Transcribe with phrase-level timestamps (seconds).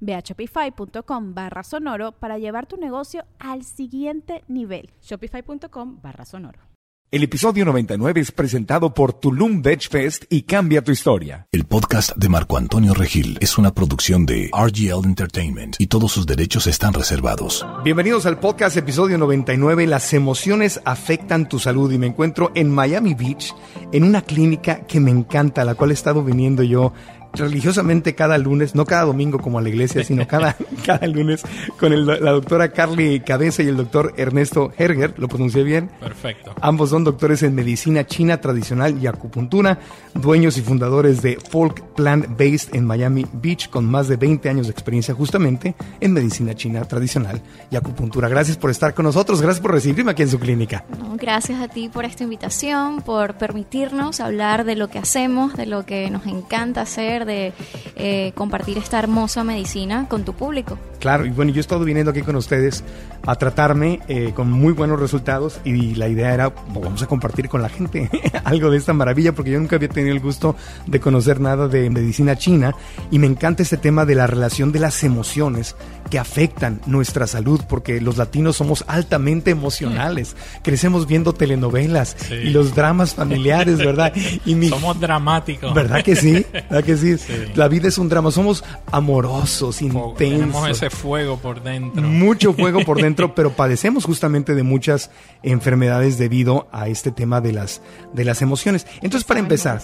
[0.00, 4.90] Ve a shopify.com barra sonoro para llevar tu negocio al siguiente nivel.
[5.02, 6.68] Shopify.com barra sonoro.
[7.10, 11.46] El episodio 99 es presentado por Tulum Veg Fest y cambia tu historia.
[11.50, 16.26] El podcast de Marco Antonio Regil es una producción de RGL Entertainment y todos sus
[16.26, 17.66] derechos están reservados.
[17.82, 19.86] Bienvenidos al podcast episodio 99.
[19.86, 23.54] Las emociones afectan tu salud y me encuentro en Miami Beach
[23.90, 26.92] en una clínica que me encanta, a la cual he estado viniendo yo
[27.34, 31.42] religiosamente cada lunes, no cada domingo como a la iglesia, sino cada, cada lunes
[31.78, 35.90] con la doctora Carly Cabeza y el doctor Ernesto Herger, ¿lo pronuncié bien?
[36.00, 36.54] Perfecto.
[36.60, 39.78] Ambos son doctores en medicina china tradicional y acupuntura,
[40.14, 44.66] dueños y fundadores de Folk Plant Based en Miami Beach, con más de 20 años
[44.66, 47.40] de experiencia justamente en medicina china tradicional
[47.70, 48.28] y acupuntura.
[48.28, 50.84] Gracias por estar con nosotros, gracias por recibirme aquí en su clínica.
[51.16, 55.84] gracias a ti por esta invitación, por permitirnos hablar de lo que hacemos, de lo
[55.84, 57.52] que nos encanta hacer de
[57.96, 60.78] eh, compartir esta hermosa medicina con tu público.
[60.98, 62.82] Claro, y bueno, yo he estado viniendo aquí con ustedes
[63.26, 67.48] a tratarme eh, con muy buenos resultados y la idea era, pues, vamos a compartir
[67.48, 68.10] con la gente
[68.44, 71.90] algo de esta maravilla porque yo nunca había tenido el gusto de conocer nada de
[71.90, 72.74] medicina china
[73.10, 75.76] y me encanta este tema de la relación de las emociones
[76.10, 82.74] que afectan nuestra salud porque los latinos somos altamente emocionales, crecemos viendo telenovelas y los
[82.74, 84.12] dramas familiares, ¿verdad?
[84.44, 85.74] Y somos dramáticos.
[85.74, 86.44] ¿Verdad que sí?
[86.52, 87.07] ¿Verdad que sí?
[87.54, 90.18] La vida es un drama, somos amorosos, intensos.
[90.18, 92.02] Tenemos ese fuego por dentro.
[92.02, 95.10] Mucho fuego por dentro, pero padecemos justamente de muchas
[95.42, 97.82] enfermedades debido a este tema de las,
[98.12, 98.86] de las emociones.
[99.02, 99.80] Entonces, para empezar,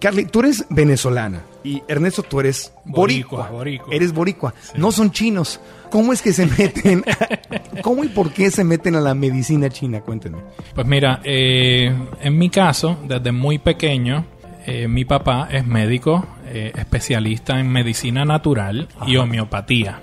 [0.00, 3.50] Carly, tú eres venezolana y Ernesto, tú eres boricua.
[3.90, 4.52] Eres boricua.
[4.76, 5.60] No son chinos.
[5.90, 7.04] ¿Cómo es que se meten?
[7.82, 10.00] ¿Cómo y por qué se meten a la medicina china?
[10.00, 10.38] Cuéntenme.
[10.74, 14.26] Pues mira, eh, en mi caso, desde muy pequeño,
[14.66, 20.00] eh, mi papá es médico, eh, especialista en medicina natural y homeopatía.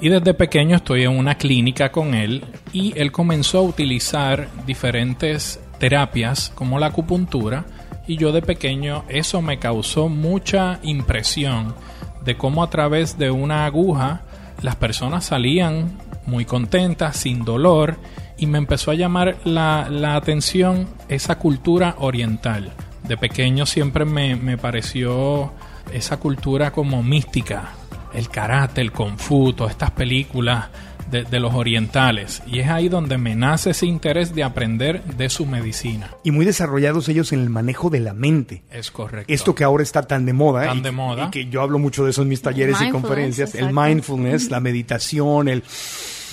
[0.00, 5.60] Y desde pequeño estoy en una clínica con él y él comenzó a utilizar diferentes
[5.78, 7.64] terapias como la acupuntura
[8.06, 11.74] y yo de pequeño eso me causó mucha impresión
[12.24, 14.22] de cómo a través de una aguja
[14.60, 17.96] las personas salían muy contentas, sin dolor
[18.38, 22.72] y me empezó a llamar la, la atención esa cultura oriental
[23.06, 25.52] de pequeño siempre me, pareció
[25.92, 27.72] esa cultura como mística,
[28.14, 30.68] el karate, el kung fu, todas estas películas
[31.10, 32.42] de, los orientales.
[32.46, 36.10] Y es ahí donde me nace ese interés de aprender de su medicina.
[36.24, 38.62] Y muy desarrollados ellos en el manejo de la mente.
[38.70, 39.32] Es correcto.
[39.32, 40.64] Esto que ahora está tan de moda.
[40.64, 41.26] Tan de moda.
[41.26, 43.54] Y que yo hablo mucho de eso en mis talleres y conferencias.
[43.54, 45.62] El mindfulness, la meditación, el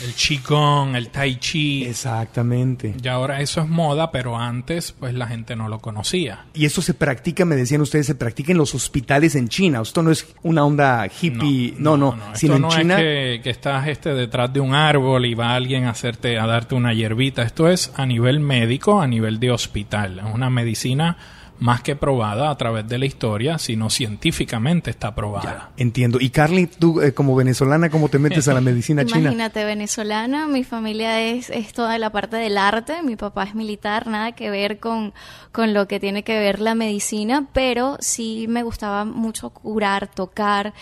[0.04, 1.86] el Qigong, el Tai Chi.
[1.86, 2.96] Exactamente.
[3.02, 6.46] Y ahora eso es moda, pero antes pues la gente no lo conocía.
[6.54, 9.82] Y eso se practica, me decían ustedes, se practica en los hospitales en China.
[9.82, 12.34] Esto no es una onda hippie, no, no, no.
[12.34, 15.92] Esto no es que, que, estás este, detrás de un árbol y va alguien a,
[15.92, 17.44] hacerte, a darte una hierbita.
[17.44, 20.20] Esto es a nivel médico, a nivel de hospital.
[20.20, 21.18] Es una medicina
[21.60, 25.72] más que probada a través de la historia, sino científicamente está probada.
[25.78, 26.20] entiendo.
[26.22, 29.20] Y Carly, tú eh, como venezolana, ¿cómo te metes a la medicina china?
[29.20, 34.08] Imagínate, venezolana, mi familia es, es toda la parte del arte, mi papá es militar,
[34.08, 35.14] nada que ver con,
[35.52, 40.74] con lo que tiene que ver la medicina, pero sí me gustaba mucho curar, tocar,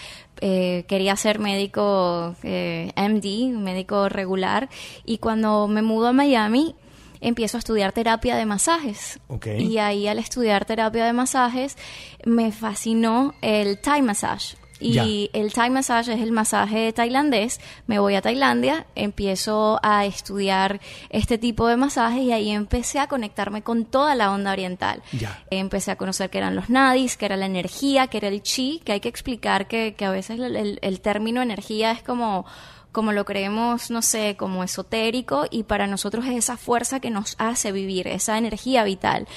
[0.41, 4.69] eh, quería ser médico eh, MD, médico regular,
[5.05, 6.75] y cuando me mudo a Miami,
[7.21, 9.19] empiezo a estudiar terapia de masajes.
[9.57, 11.77] Y ahí al estudiar terapia de masajes
[12.25, 14.55] me fascinó el Thai massage.
[14.79, 17.59] Y el Thai massage es el masaje tailandés.
[17.87, 20.79] Me voy a Tailandia, empiezo a estudiar
[21.09, 25.01] este tipo de masajes y ahí empecé a conectarme con toda la onda oriental.
[25.49, 28.81] Empecé a conocer qué eran los nadis, qué era la energía, qué era el chi,
[28.83, 32.45] que hay que explicar que, que a veces el, el término energía es como
[32.97, 37.35] como lo creemos, no sé, como esotérico y para nosotros es esa fuerza que nos
[37.37, 39.27] hace vivir, esa energía vital.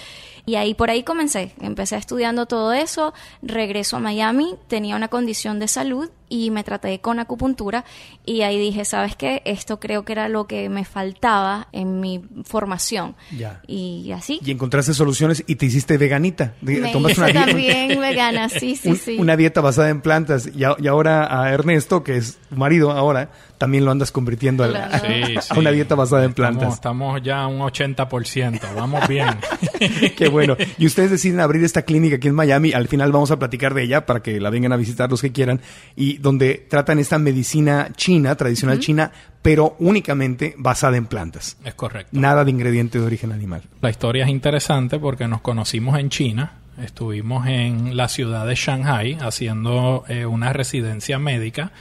[0.47, 3.13] Y ahí por ahí comencé, empecé estudiando todo eso,
[3.43, 7.85] regreso a Miami, tenía una condición de salud y me traté con acupuntura
[8.25, 9.43] y ahí dije, ¿sabes qué?
[9.45, 13.15] Esto creo que era lo que me faltaba en mi formación.
[13.37, 13.61] Ya.
[13.67, 14.41] Y así.
[14.43, 16.55] Y encontraste soluciones y te hiciste veganita.
[16.63, 19.17] Me tomaste hice una dieta- también vegana, sí, sí, un- sí.
[19.19, 20.49] Una dieta basada en plantas.
[20.57, 23.31] Y, a- y ahora a Ernesto, que es tu marido ahora,
[23.61, 25.07] también lo andas convirtiendo a, la- Claro.
[25.27, 25.59] Sí, a sí.
[25.59, 26.73] una dieta basada en plantas.
[26.73, 29.29] estamos ya a un 80%, vamos bien.
[30.17, 30.57] Qué bueno.
[30.79, 32.73] Y ustedes deciden abrir esta clínica aquí en Miami.
[32.73, 35.31] Al final vamos a platicar de ella para que la vengan a visitar los que
[35.31, 35.61] quieran.
[35.95, 39.13] Y donde tratan esta medicina china, tradicional china,
[39.43, 41.59] pero únicamente basada en plantas.
[41.63, 42.11] es correcto.
[42.19, 43.63] Nada de ingredientes de origen animal.
[43.83, 46.53] La historia es interesante porque nos conocimos en China,
[46.83, 51.73] estuvimos en la ciudad de Shanghai haciendo eh, una residencia médica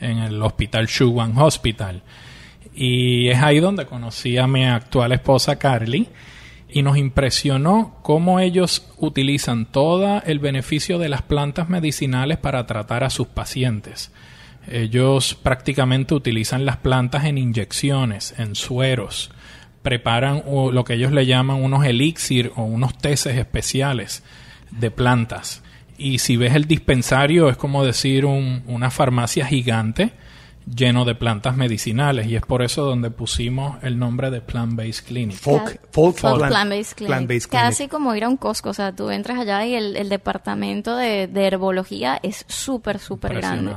[0.00, 2.02] en el hospital Shuwan Hospital.
[2.74, 6.08] Y es ahí donde conocí a mi actual esposa Carly
[6.68, 13.04] y nos impresionó cómo ellos utilizan todo el beneficio de las plantas medicinales para tratar
[13.04, 14.12] a sus pacientes.
[14.70, 19.30] Ellos prácticamente utilizan las plantas en inyecciones, en sueros,
[19.82, 24.24] preparan lo que ellos le llaman unos elixir o unos teces especiales
[24.72, 25.62] de plantas.
[25.98, 30.10] Y si ves el dispensario es como decir un- una farmacia gigante
[30.66, 35.04] lleno de plantas medicinales y es por eso donde pusimos el nombre de Plant Based
[35.06, 35.36] Clinic.
[35.36, 37.48] Folk, folk, Folk plant- Plant-Based Clinic.
[37.48, 37.90] Casi clinic.
[37.92, 38.70] como ir a un Costco.
[38.70, 43.34] O sea, tú entras allá y el, el departamento de, de herbología es súper, súper
[43.34, 43.74] grande.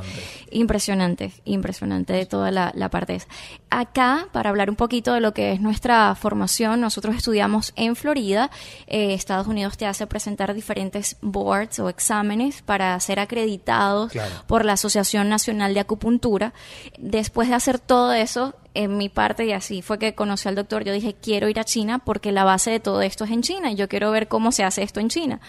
[0.52, 3.28] Impresionante, impresionante de toda la, la parte esa.
[3.70, 8.50] Acá, para hablar un poquito de lo que es nuestra formación, nosotros estudiamos en Florida.
[8.88, 14.34] Eh, Estados Unidos te hace presentar diferentes boards o exámenes para ser acreditados Claro.
[14.48, 16.54] por la Asociación Nacional de Acupuntura.
[16.98, 20.84] Después de hacer todo eso, en mi parte, y así fue que conocí al doctor,
[20.84, 23.72] yo dije, quiero ir a China porque la base de todo esto es en China
[23.72, 25.40] y yo quiero ver cómo se hace esto en China.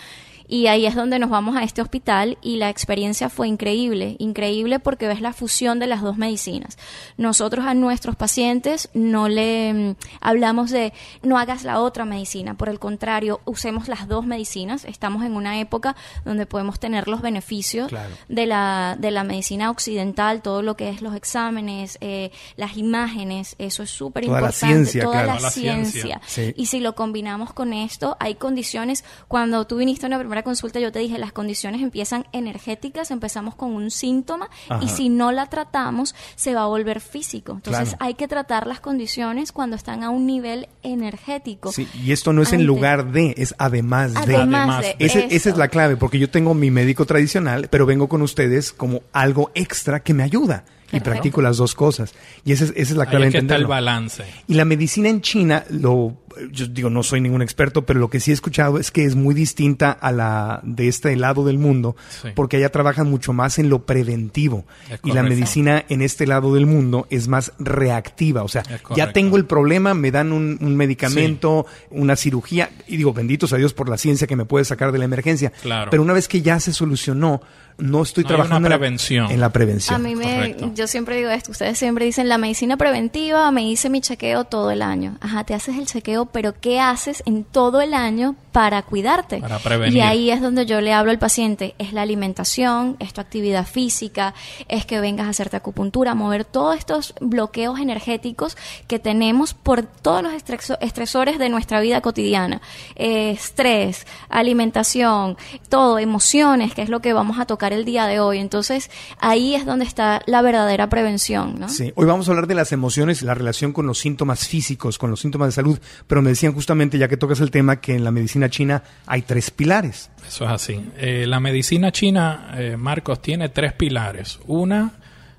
[0.52, 4.80] Y ahí es donde nos vamos a este hospital y la experiencia fue increíble, increíble
[4.80, 6.76] porque ves la fusión de las dos medicinas.
[7.16, 10.92] Nosotros a nuestros pacientes no le mm, hablamos de
[11.22, 14.84] no hagas la otra medicina, por el contrario, usemos las dos medicinas.
[14.86, 15.94] Estamos en una época
[16.24, 18.12] donde podemos tener los beneficios Claro.
[18.28, 23.54] de la, de la medicina occidental, todo lo que es los exámenes, eh, las imágenes,
[23.58, 24.74] eso es súper Toda la importante.
[24.74, 25.40] ciencia, toda claro.
[25.40, 26.02] la ciencia.
[26.02, 26.20] ciencia.
[26.26, 26.54] Sí.
[26.56, 30.80] Y si lo combinamos con esto, hay condiciones, cuando tú viniste a una primera consulta,
[30.80, 34.82] yo te dije, las condiciones empiezan energéticas, empezamos con un síntoma Ajá.
[34.84, 37.52] y si no la tratamos, se va a volver físico.
[37.52, 38.04] Entonces Claro.
[38.04, 41.72] hay que tratar las condiciones cuando están a un nivel energético.
[41.72, 44.36] Sí, y esto no es en lugar de, es además de.
[44.36, 44.96] Además, de.
[44.98, 48.72] Ese- esa es la clave, porque yo tengo mi médico tradicional, pero vengo con ustedes
[48.72, 50.64] como algo extra que me ayuda.
[50.92, 52.14] Y practico las dos cosas.
[52.44, 54.24] Y esa es, esa es la Ahí clave es de que está el balance.
[54.48, 56.16] Y la medicina en China, lo,
[56.50, 59.14] yo digo, no soy ningún experto, pero lo que sí he escuchado es que es
[59.14, 62.28] muy distinta a la de este lado del mundo, Sí.
[62.34, 64.64] porque allá trabajan mucho más en lo preventivo.
[64.90, 68.42] Es Y la medicina en este lado del mundo es más reactiva.
[68.42, 72.96] O sea, Es ya tengo el problema, me dan un, un medicamento, una cirugía, y
[72.96, 75.50] digo, benditos a Dios por la ciencia que me puede sacar de la emergencia.
[75.62, 75.90] Claro.
[75.90, 77.42] Pero una vez que ya se solucionó,
[77.80, 79.30] no estoy No hay trabajando una en la- prevención.
[79.30, 79.94] en la prevención.
[79.96, 80.70] A mí me, correcto.
[80.74, 84.70] yo siempre digo esto, ustedes siempre dicen la medicina preventiva, me hice mi chequeo todo
[84.70, 85.16] el año.
[85.20, 89.38] Ajá, te haces el chequeo, pero ¿qué haces en todo el año para cuidarte?
[89.40, 89.96] Para prevenir.
[89.96, 93.66] Y ahí es donde yo le hablo al paciente, es la alimentación, es tu actividad
[93.66, 94.34] física,
[94.68, 98.56] es que vengas a hacerte acupuntura, mover todos estos bloqueos energéticos
[98.88, 102.60] que tenemos por todos los estreso- estresores de nuestra vida cotidiana.
[102.96, 105.36] Eh, estrés, alimentación,
[105.68, 108.38] todo, emociones, que es lo que vamos a tocar el día de hoy.
[108.38, 111.68] Entonces, ahí es donde está la verdadera prevención, ¿no?
[111.68, 114.98] Sí, hoy vamos a hablar de las emociones y la relación con los síntomas físicos,
[114.98, 117.94] con los síntomas de salud, pero me decían justamente, ya que tocas el tema, que
[117.94, 120.10] en la medicina china hay tres pilares.
[120.26, 120.80] Eso es así.
[120.98, 124.38] Eh, la medicina china, eh, Marcos, tiene tres pilares.
[124.46, 124.92] Una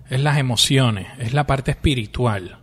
[0.10, 2.61] es las emociones, es la parte espiritual.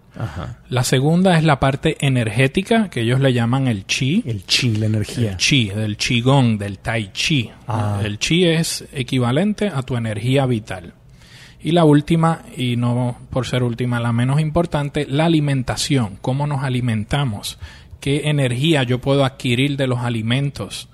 [0.69, 4.23] La segunda es la parte energética, que ellos le llaman el chi.
[4.27, 5.31] El chi, la energía.
[5.31, 7.51] El chi, del qigong, del tai chi.
[7.67, 8.01] Ah.
[8.03, 10.95] El chi es equivalente a tu energía vital.
[11.61, 16.19] Y la última, y no por ser última, la menos importante, la alimentación.
[16.21, 17.59] ¿Cómo nos alimentamos?
[18.01, 20.89] ¿Qué energía yo puedo adquirir de los alimentos?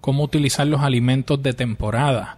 [0.00, 2.37] ¿Cómo utilizar los alimentos de temporada?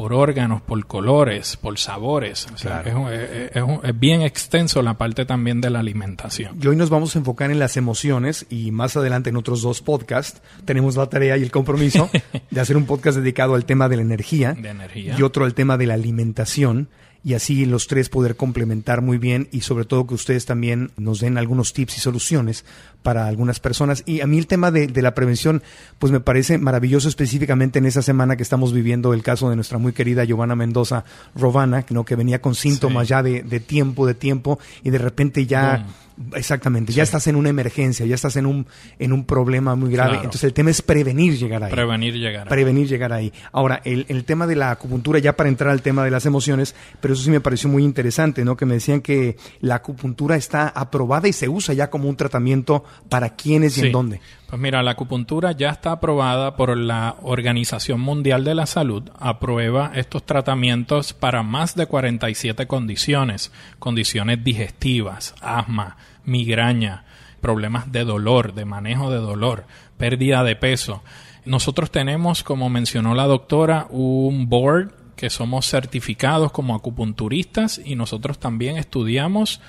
[0.00, 2.46] Por órganos, por colores, por sabores.
[2.54, 2.88] O sea, Claro.
[2.88, 6.58] es, un- es- es un- es bien extenso la parte también de la alimentación.
[6.62, 9.82] Y hoy nos vamos a enfocar en las emociones y más adelante en otros dos
[9.82, 12.08] podcasts tenemos la tarea y el compromiso
[12.50, 15.16] de hacer un podcast dedicado al tema de la energía, De energía.
[15.18, 16.88] y otro al tema de la alimentación.
[17.22, 21.20] Y así los tres poder complementar muy bien y sobre todo que ustedes también nos
[21.20, 22.64] den algunos tips y soluciones
[23.02, 24.02] para algunas personas.
[24.06, 25.62] Y a mí el tema de, de la prevención,
[25.98, 29.78] pues me parece maravilloso específicamente en esa semana que estamos viviendo el caso de nuestra
[29.78, 32.04] muy querida Giovanna Mendoza Robana, ¿no?
[32.04, 33.10] que venía con síntomas Sí.
[33.10, 35.86] ya de, de tiempo, de tiempo, y de repente ya...
[36.34, 38.66] Exactamente, ya estás en una emergencia, ya estás en un,
[38.98, 40.10] en un problema muy grave.
[40.10, 40.24] Claro.
[40.24, 42.46] Entonces el tema es prevenir llegar ahí Prevenir llegar.
[42.46, 43.32] a- prevenir llegar ahí.
[43.52, 46.74] Ahora, el, el tema de la acupuntura, ya para entrar al tema de las emociones,
[47.00, 48.56] pero eso sí me pareció muy interesante, ¿no?
[48.56, 52.84] Que me decían que la acupuntura está aprobada y se usa ya como un tratamiento
[53.08, 53.86] para quiénes y Sí.
[53.86, 54.20] en dónde.
[54.50, 59.04] Pues mira, la acupuntura ya está aprobada por la Organización Mundial de la Salud.
[59.16, 63.52] Aprueba estos tratamientos para más de 47 condiciones.
[63.78, 67.04] Condiciones digestivas, asma, migraña,
[67.40, 69.66] problemas de dolor, de manejo de dolor,
[69.98, 71.04] pérdida de peso.
[71.44, 78.40] Nosotros tenemos, como mencionó la doctora, un board que somos certificados como acupunturistas y nosotros
[78.40, 79.60] también estudiamos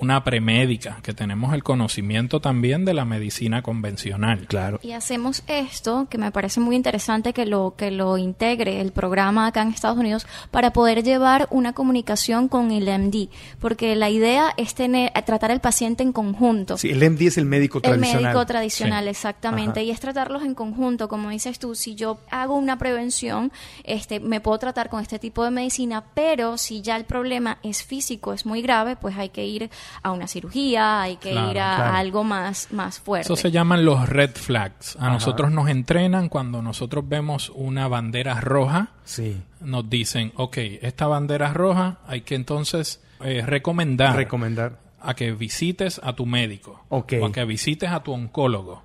[0.00, 4.46] una premédica, que tenemos el conocimiento también de la medicina convencional.
[4.46, 4.80] Claro.
[4.82, 9.46] Y hacemos esto, que me parece muy interesante que lo, que lo integre el programa
[9.46, 13.28] acá en Estados Unidos, para poder llevar una comunicación con el MD,
[13.60, 16.78] porque la idea es tener, tratar al paciente en conjunto.
[16.78, 18.22] Sí, el MD es el médico El tradicional.
[18.22, 19.10] médico tradicional, Sí.
[19.10, 19.80] exactamente.
[19.80, 19.82] Ajá.
[19.82, 23.52] Y es tratarlos en conjunto, como dices tú, si yo hago una prevención,
[23.84, 27.82] este, me puedo tratar con este tipo de medicina, pero si ya el problema es
[27.82, 29.70] físico, es muy grave, pues hay que ir
[30.02, 31.92] a una cirugía, hay que Claro, ir a, claro.
[31.92, 33.24] a algo más, más fuerte.
[33.26, 34.96] Eso se llaman los red flags.
[34.96, 35.10] A Ajá.
[35.12, 39.40] nosotros nos entrenan cuando nosotros vemos una bandera roja, Sí.
[39.60, 44.78] nos dicen, ok, esta bandera roja hay que entonces eh, recomendar Recomendar.
[45.00, 47.14] a que visites a tu médico Ok.
[47.20, 48.82] o a que visites a tu oncólogo.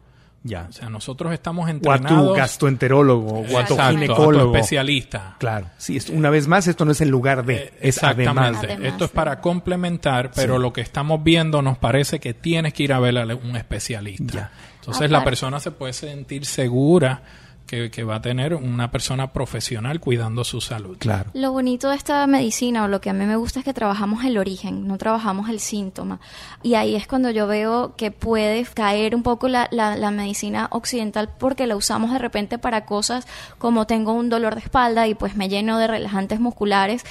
[0.47, 0.67] Ya.
[0.69, 3.97] O sea, nosotros estamos O a entrenados tu gastroenterólogo o a tu Exacto, a tu
[3.97, 4.55] ginecólogo.
[4.55, 5.35] especialista.
[5.39, 5.71] Claro.
[5.77, 8.49] Sí, una vez más, esto no es en lugar de, Eh, es además.
[8.49, 8.73] Exactamente.
[8.73, 12.83] Además Esto es para complementar, pero lo que estamos viendo nos parece que tienes que
[12.83, 14.33] ir a ver a un especialista.
[14.33, 14.51] Ya.
[14.81, 17.23] Entonces la persona se puede sentir segura
[17.65, 20.97] que, que va a tener una persona profesional cuidando su salud.
[20.99, 21.31] Claro.
[21.33, 24.23] Lo bonito de esta medicina, o lo que a mí me gusta, es que trabajamos
[24.23, 26.19] el origen, no trabajamos el síntoma.
[26.63, 30.67] Y ahí es cuando yo veo que puede caer un poco la, la- la medicina
[30.71, 33.25] occidental porque la usamos de repente para cosas
[33.57, 37.03] como tengo un dolor de espalda y pues me lleno de relajantes musculares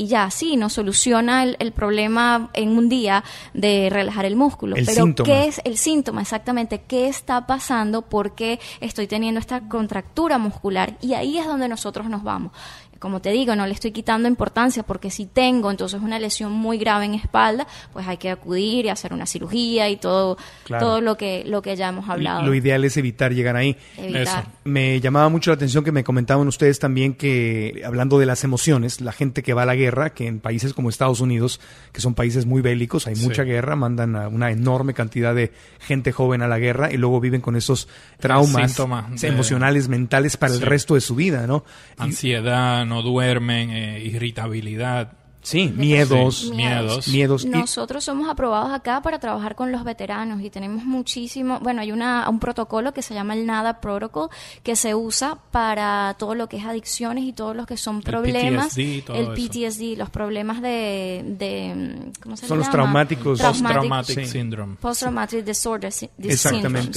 [0.00, 4.74] y ya, sí, nos soluciona el, el problema en un día de relajar el músculo.
[4.74, 5.26] El Pero síntoma.
[5.26, 6.80] ¿qué es el síntoma exactamente?
[6.88, 8.00] ¿Qué está pasando?
[8.00, 10.96] ¿Por qué estoy teniendo esta contractura muscular?
[11.02, 12.52] Y ahí es donde nosotros nos vamos.
[13.00, 16.78] Como te digo, no le estoy quitando importancia porque si tengo entonces una lesión muy
[16.78, 20.86] grave en espalda, pues hay que acudir y hacer una cirugía y todo, Claro.
[20.86, 22.42] todo lo que lo que ya hemos hablado.
[22.42, 23.76] Lo ideal es evitar llegar ahí.
[23.96, 24.22] Evitar.
[24.22, 24.42] Eso.
[24.64, 29.00] Me llamaba mucho la atención que me comentaban ustedes también que, hablando de las emociones,
[29.00, 31.58] la gente que va a la guerra, que en países como Estados Unidos,
[31.92, 33.24] que son países muy bélicos, hay Sí.
[33.24, 37.18] mucha guerra, mandan a una enorme cantidad de gente joven a la guerra y luego
[37.18, 37.88] viven con esos
[38.18, 41.64] traumas Síntomas de- emocionales, mentales para el resto de su vida, ¿no?
[41.96, 45.12] Ansiedad, no duermen, eh, irritabilidad.
[45.42, 46.50] Sí, miedos, Sí.
[46.54, 47.08] miedos.
[47.08, 47.44] miedos.
[47.44, 52.28] Nosotros somos aprobados acá para trabajar con los veteranos y tenemos muchísimo, bueno, hay una,
[52.28, 54.28] un protocolo que se llama el NADA Protocol
[54.62, 58.68] que se usa para todo lo que es adicciones y todos los que son problemas,
[58.74, 59.32] PTSD y todo el eso.
[59.34, 62.72] PTSD, los problemas de, de ¿cómo se Son le los llama?
[62.72, 63.40] traumáticos.
[63.40, 64.26] Traumatic- Post-traumatic sí.
[64.26, 64.76] syndrome.
[64.80, 66.38] Post-traumatic disorder, Exactamente.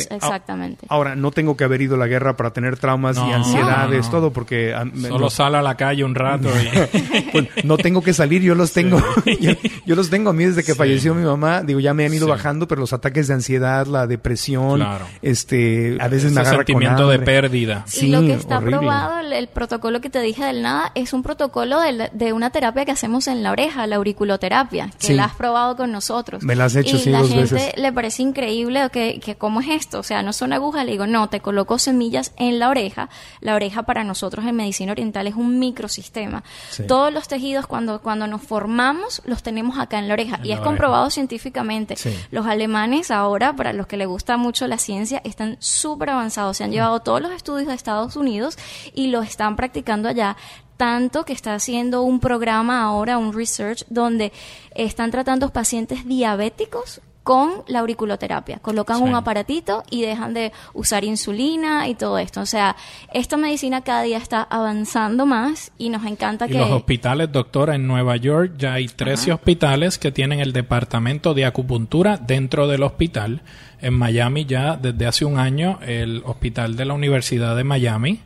[0.03, 0.85] syndromes, exactamente.
[0.89, 3.33] A- Ahora, no tengo que haber ido a la guerra para tener traumas y No,
[3.33, 4.11] ansiedades, no.
[4.11, 7.27] todo, porque ah, Solo no, sale a la calle un rato y...
[7.31, 8.97] pues, no tengo que salir, yo los tengo.
[9.39, 9.51] yo,
[9.85, 10.77] yo los tengo a mí desde que Sí.
[10.77, 11.61] falleció mi mamá.
[11.61, 12.31] Digo, ya me han ido Sí.
[12.31, 15.05] bajando, pero los ataques de ansiedad, la depresión, Claro.
[15.21, 17.83] este, a veces me Ese con sentimiento de pérdida.
[17.87, 18.75] Sí, y lo que está horrible.
[18.77, 22.33] aprobado, el, el protocolo que te dije del nada, es un protocolo de, la- de
[22.33, 25.13] una terapia que hacemos en la oreja, la auriculoterapia, que Sí.
[25.13, 26.43] la has probado con nosotros.
[26.43, 27.73] Me la has hecho, y sí, la dos gente veces.
[27.77, 31.07] le parece increíble que, que cómo es esto, o sea, no son agujas, le digo,
[31.07, 33.09] no, te coloco semillas en la oreja.
[33.41, 36.43] La oreja para nosotros en medicina oriental es un microsistema.
[36.69, 36.83] Sí.
[36.87, 40.47] Todos los tejidos cuando, cuando nos formamos los tenemos acá en la oreja En y
[40.49, 40.69] la es oreja.
[40.69, 41.95] comprobado científicamente.
[41.95, 42.15] Sí.
[42.31, 46.57] Los alemanes ahora, para los que les gusta mucho la ciencia, están súper avanzados.
[46.57, 48.57] Se han llevado todos los estudios de Estados Unidos
[48.93, 50.37] y los están practicando allá.
[50.77, 54.31] Tanto que está haciendo un programa ahora, un research, donde
[54.75, 58.59] están tratando pacientes diabéticos con la auriculoterapia.
[58.59, 59.03] Colocan Sí.
[59.03, 62.41] un aparatito y dejan de usar insulina y todo esto.
[62.41, 62.75] O sea,
[63.13, 66.57] esta medicina cada día está avanzando más y nos encanta Y que...
[66.57, 71.45] los hospitales, doctora, en Nueva York ya hay 13 hospitales que tienen el departamento de
[71.45, 73.41] acupuntura dentro del hospital.
[73.81, 78.19] En Miami ya desde hace un año el hospital de la Universidad de Miami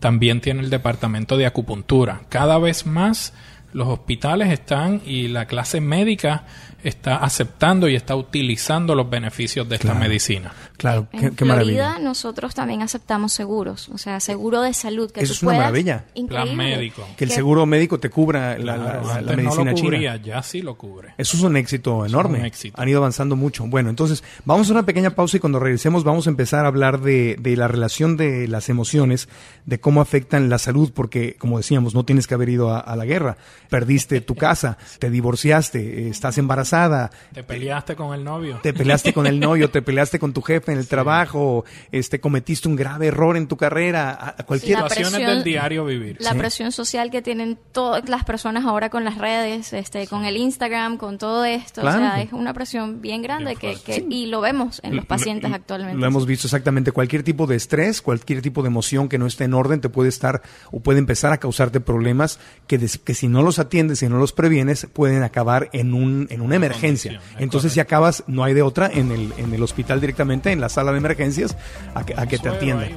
[0.00, 2.20] también tiene el departamento de acupuntura.
[2.28, 3.32] Cada vez más
[3.72, 6.44] los hospitales están y la clase médica
[6.88, 10.00] está aceptando y está utilizando los beneficios de esta Claro.
[10.00, 10.52] medicina.
[10.76, 11.54] Claro, En qué, qué Florida
[11.84, 11.98] maravilla.
[11.98, 15.60] nosotros también aceptamos seguros, o sea, seguro de salud que Eso tú es una puedas-
[15.60, 16.04] maravilla.
[16.14, 16.44] Increíble.
[16.54, 17.06] Plan médico.
[17.16, 19.88] Que el seguro médico te cubra la, la- Claro, la- medicina no lo china.
[19.90, 21.14] cubría, ya sí lo cubre.
[21.18, 22.40] Eso es un éxito enorme.
[22.40, 22.80] un éxito.
[22.80, 23.64] Han ido avanzando mucho.
[23.66, 27.00] Bueno, entonces vamos a una pequeña pausa y cuando regresemos vamos a empezar a hablar
[27.00, 29.28] de, de la relación de las emociones,
[29.64, 32.96] de cómo afectan la salud, porque como decíamos, no tienes que haber ido a, a
[32.96, 33.36] la guerra.
[33.70, 38.60] Perdiste tu casa, te divorciaste, eh, estás embarazada, ¿Te peleaste con el novio?
[38.62, 42.68] te peleaste con el novio, te peleaste con tu jefe en el trabajo, este cometiste
[42.68, 46.16] un grave error en tu carrera, a- cualquier La Situaciones presión- del diario vivir.
[46.20, 50.36] La presión social que tienen todas las personas ahora con las redes, este, con el
[50.36, 51.96] Instagram, con todo esto, Claro.
[51.98, 55.08] o sea, es una presión bien grande Bien que, y lo vemos en los Lo-
[55.08, 55.98] pacientes lo- actualmente.
[55.98, 56.92] Lo hemos visto exactamente.
[56.92, 60.08] Cualquier tipo de estrés, cualquier tipo de emoción que no esté en orden te puede
[60.08, 64.08] estar o puede empezar a causarte problemas que, des- que si no los atiendes, si
[64.08, 67.20] no los previenes, pueden acabar en, un, en una emergencia.
[67.38, 70.68] Entonces, si acabas, no hay de otra, en el, en el hospital directamente, en la
[70.68, 71.56] sala de emergencias,
[71.94, 72.90] a que, a que te atiendan.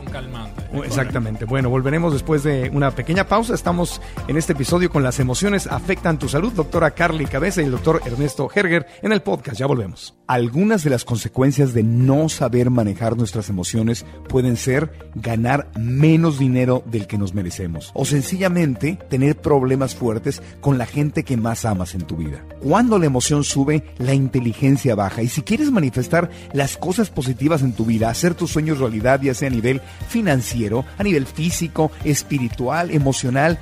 [0.83, 1.45] Exactamente.
[1.45, 3.53] Bueno, volveremos después de una pequeña pausa.
[3.53, 6.53] Estamos en este episodio con las emociones afectan tu salud.
[6.53, 9.59] Doctora Carly Cabeza y el doctor Ernesto Herger en el podcast.
[9.59, 10.15] Ya volvemos.
[10.27, 16.83] Algunas de las consecuencias de no saber manejar nuestras emociones pueden ser ganar menos dinero
[16.85, 21.95] del que nos merecemos o sencillamente tener problemas fuertes con la gente que más amas
[21.95, 22.45] en tu vida.
[22.61, 27.73] Cuando la emoción sube, la inteligencia baja y si quieres manifestar las cosas positivas en
[27.73, 32.91] tu vida, hacer tus sueños realidad, ya sea a nivel financiero, a nivel físico, espiritual,
[32.91, 33.59] emocional,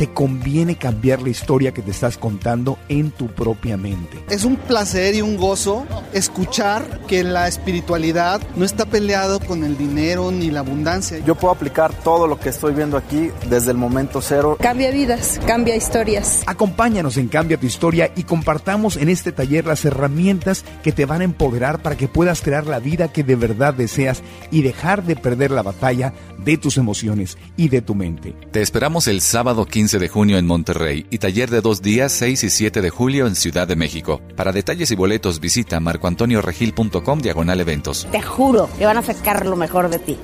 [0.00, 4.24] te conviene cambiar la historia que te estás contando en tu propia mente.
[4.30, 9.76] Es un placer y un gozo escuchar que la espiritualidad no está peleado con el
[9.76, 11.18] dinero ni la abundancia.
[11.18, 14.56] Yo puedo aplicar todo lo que estoy viendo aquí desde el momento cero.
[14.58, 16.44] Cambia vidas, cambia historias.
[16.46, 21.20] Acompáñanos en Cambia tu historia y compartamos en este taller las herramientas que te van
[21.20, 25.16] a empoderar para que puedas crear la vida que de verdad deseas y dejar de
[25.16, 28.34] perder la batalla de tus emociones y de tu mente.
[28.50, 32.44] Te esperamos el sábado 15 de junio en Monterrey y taller de dos días 6
[32.44, 34.20] y 7 de julio en Ciudad de México.
[34.36, 38.06] Para detalles y boletos visita marcoantonioregil.com diagonal eventos.
[38.12, 40.16] Te juro que van a sacar lo mejor de ti.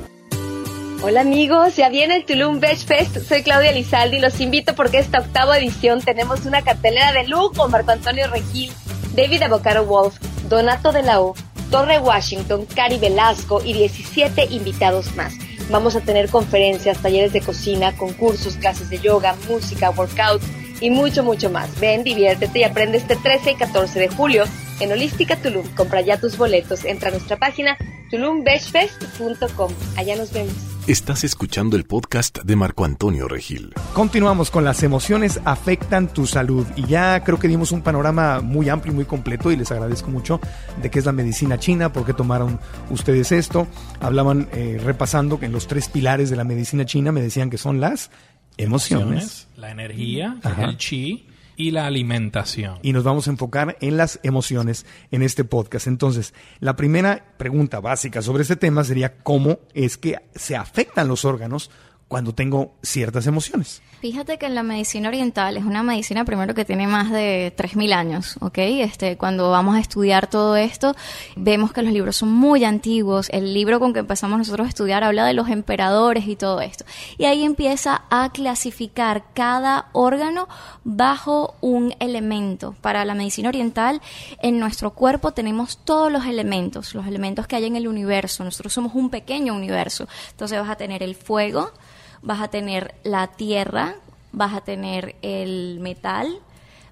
[1.02, 3.18] Hola amigos, ya viene el Tulum Beach Fest.
[3.28, 7.68] Soy Claudia Lizaldi y los invito porque esta octava edición tenemos una cartelera de lujo.
[7.68, 8.72] Marco Antonio Regil,
[9.14, 10.16] David Avocado Wolf,
[10.48, 11.34] Donato de la O,
[11.70, 15.34] Torre Washington, Cari Velasco y 17 invitados más.
[15.70, 20.42] Vamos a tener conferencias, talleres de cocina, concursos, clases de yoga, música, workout
[20.80, 21.80] y mucho, mucho más.
[21.80, 24.44] Ven, diviértete y aprende este 13 y 14 de julio
[24.80, 25.66] en Holística Tulum.
[25.74, 26.84] Compra ya tus boletos.
[26.84, 27.76] Entra a nuestra página
[28.10, 29.72] tulumbeachfest.com.
[29.96, 30.75] Allá nos vemos.
[30.86, 33.74] Estás escuchando el podcast de Marco Antonio Regil.
[33.92, 38.68] Continuamos con las emociones afectan tu salud y ya creo que dimos un panorama muy
[38.68, 40.40] amplio y muy completo y les agradezco mucho
[40.80, 43.66] de qué es la medicina china, por qué tomaron ustedes esto.
[43.98, 47.58] Hablaban eh, repasando que en los tres pilares de la medicina china me decían que
[47.58, 48.12] son las
[48.56, 49.48] emociones.
[49.56, 50.66] La energía, Ajá.
[50.66, 52.78] el chi, y la alimentación.
[52.82, 55.86] y nos vamos a enfocar en las emociones en este podcast.
[55.86, 61.24] Entonces, la primera pregunta básica sobre este tema sería cómo es que se afectan los
[61.24, 61.70] órganos
[62.08, 63.82] cuando tengo ciertas emociones.
[64.00, 67.92] Fíjate que en la medicina oriental es una medicina primero que tiene más de 3.000
[67.94, 68.58] años, ¿ok?
[68.58, 70.94] Este, cuando vamos a estudiar todo esto,
[71.34, 73.28] vemos que los libros son muy antiguos.
[73.30, 76.84] El libro con que empezamos nosotros a estudiar habla de los emperadores y todo esto.
[77.18, 80.46] Y ahí empieza a clasificar cada órgano
[80.84, 82.76] bajo un elemento.
[82.82, 84.00] Para la medicina oriental,
[84.42, 88.44] en nuestro cuerpo tenemos todos los elementos, los elementos que hay en el universo.
[88.44, 90.06] Nosotros somos un pequeño universo.
[90.30, 91.72] Entonces vas a tener el fuego,
[92.22, 93.96] vas a tener la tierra,
[94.32, 96.40] vas a tener el metal,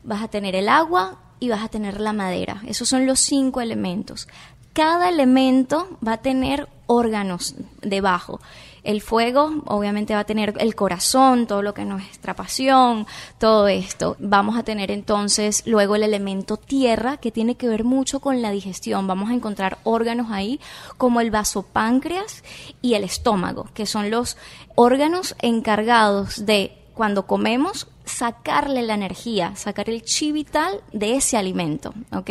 [0.03, 2.63] vas a tener el agua y vas a tener la madera.
[2.67, 4.29] Esos son los cinco elementos.
[4.73, 8.41] Cada elemento va a tener órganos debajo.
[8.85, 13.07] El fuego obviamente va a tener el corazón, todo lo que es nuestra pasión,
[13.39, 14.17] todo esto.
[14.21, 18.51] Vamos a tener entonces luego el elemento tierra que tiene que ver mucho con la
[18.51, 19.07] digestión.
[19.07, 20.61] Vamos a encontrar órganos ahí
[20.99, 22.45] como el vasopáncreas
[22.83, 24.37] y el estómago, que son los
[24.75, 31.95] órganos encargados de cuando comemos sacarle la energía, sacar el chi vital de ese alimento,
[32.13, 32.31] ¿ok?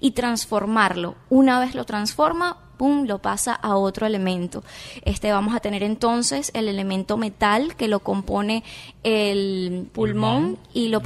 [0.00, 1.14] Y transformarlo.
[1.28, 4.64] Una vez lo transforma, pum, lo pasa a otro elemento.
[5.04, 8.64] Este vamos a tener entonces el elemento metal que lo compone
[9.02, 11.02] el pulmón, Pulmón y lo,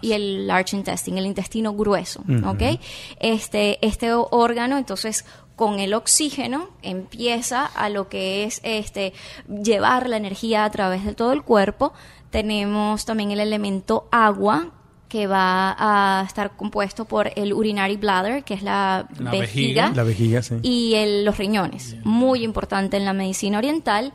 [0.00, 2.24] y lo el large intestine, el intestino grueso.
[3.20, 9.12] Este este órgano entonces con el oxígeno empieza a lo que es este
[9.48, 11.92] llevar la energía a través de todo el cuerpo.
[12.30, 14.72] Tenemos también el elemento agua
[15.08, 19.40] que va a estar compuesto por el urinary bladder, que es la, La vejiga,
[19.88, 19.92] vejiga.
[19.94, 20.54] La vejiga, sí.
[20.62, 24.12] y el- los riñones, muy importante en la medicina oriental.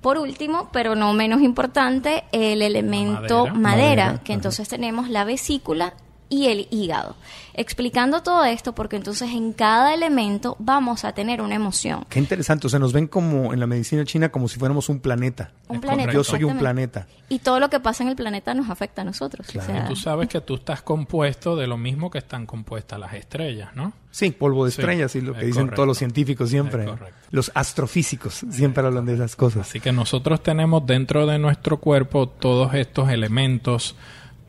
[0.00, 3.54] Por último, pero no menos importante, el elemento madera.
[3.54, 4.38] madera, Madera, que ajá.
[4.38, 5.94] entonces tenemos la vesícula
[6.28, 7.14] y el hígado.
[7.54, 12.06] Explicando todo esto, porque entonces en cada elemento vamos a tener una emoción.
[12.08, 15.00] Qué interesante, o sea, nos ven como en la medicina china como si fuéramos un
[15.00, 15.50] planeta.
[15.68, 16.12] Un Es planeta.
[16.12, 17.06] Yo soy un planeta.
[17.28, 19.48] Y todo lo que pasa en el planeta nos afecta a nosotros.
[19.48, 19.66] o Claro.
[19.72, 23.70] sea, tú sabes que tú estás compuesto de lo mismo que están compuestas las estrellas,
[23.74, 23.92] ¿no?
[24.10, 25.76] Sí, polvo de Sí, estrellas y lo que dicen correcto.
[25.76, 26.86] todos los científicos siempre.
[27.30, 29.68] Los astrofísicos siempre hablan de esas cosas.
[29.68, 33.94] Así que nosotros tenemos dentro de nuestro cuerpo todos estos elementos,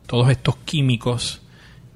[0.06, 1.40] todos estos químicos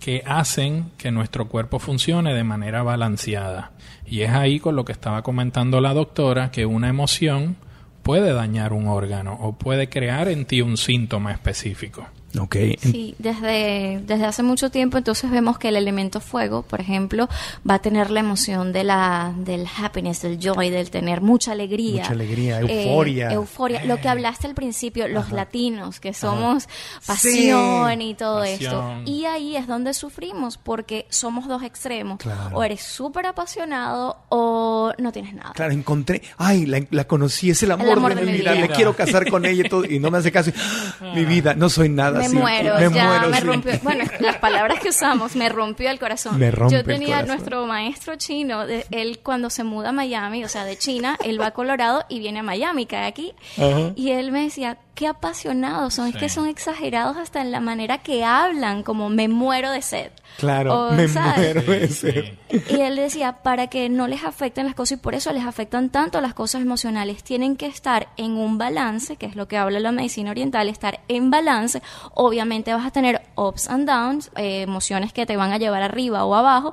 [0.00, 3.72] que hacen que nuestro cuerpo funcione de manera balanceada.
[4.06, 7.56] Y es ahí con lo que estaba comentando la doctora que una emoción
[8.02, 12.06] puede dañar un órgano o puede crear en ti un síntoma específico.
[12.38, 12.56] Ok.
[12.80, 17.28] Sí, desde, desde hace mucho tiempo entonces vemos que el elemento fuego, por ejemplo,
[17.68, 22.02] va a tener la emoción de la, del happiness, del joy, del tener mucha alegría.
[22.02, 23.30] Mucha alegría, Eh, euforia.
[23.32, 23.84] euforia.
[23.84, 26.68] Lo que hablaste al principio, los latinos, que somos
[27.06, 28.94] pasión y todo esto.
[29.04, 32.18] Y ahí es donde sufrimos, porque somos dos extremos.
[32.18, 32.56] Claro.
[32.56, 35.52] O eres súper apasionado o no tienes nada.
[35.54, 38.74] Claro, encontré, ay, la, la conocí, es el amor, de, mi vida, me vida.
[38.74, 40.50] quiero casar con ella y, todo, y no me hace caso.
[41.14, 42.17] mi vida, no soy nada.
[42.18, 43.46] Me muero, me ya muero, me sí.
[43.46, 43.72] rompió.
[43.82, 46.38] Bueno, las palabras que usamos, me rompió el corazón.
[46.38, 47.28] Me rompe Yo el tenía corazón.
[47.28, 51.40] nuestro maestro chino, de- él cuando se muda a Miami, o sea, de China, él
[51.40, 53.34] va a Colorado y viene a Miami, cae aquí.
[53.96, 57.98] Y él me decía, qué apasionados son, es que son exagerados hasta en la manera
[57.98, 60.10] que hablan, como me muero de sed.
[60.38, 61.08] Claro, O, me.
[62.70, 65.90] Y él decía, para que no les afecten las cosas y por eso les afectan
[65.90, 69.80] tanto las cosas emocionales, tienen que estar en un balance, que es lo que habla
[69.80, 71.82] la medicina oriental, estar en balance.
[72.14, 76.24] Obviamente vas a tener ups and downs, eh, emociones que te van a llevar arriba
[76.24, 76.72] o abajo,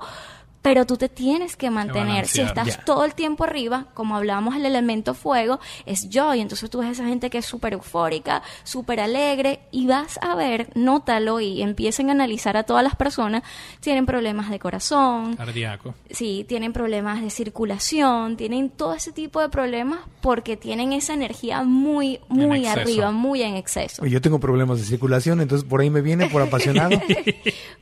[0.66, 2.26] pero tú te tienes que mantener.
[2.26, 6.40] Si estás todo el tiempo arriba, como hablábamos el elemento fuego, es joy.
[6.40, 10.34] Entonces tú ves a esa gente que es súper eufórica, súper alegre, y vas a
[10.34, 13.44] ver, nótalo y empiecen a analizar a todas las personas,
[13.80, 15.94] tienen problemas de corazón, Cardíaco.
[16.10, 21.62] Sí, tienen problemas de circulación, tienen todo ese tipo de problemas porque tienen esa energía
[21.62, 24.04] muy, muy arriba, muy en exceso.
[24.04, 27.00] Yo tengo problemas de circulación, entonces por ahí me viene por apasionado.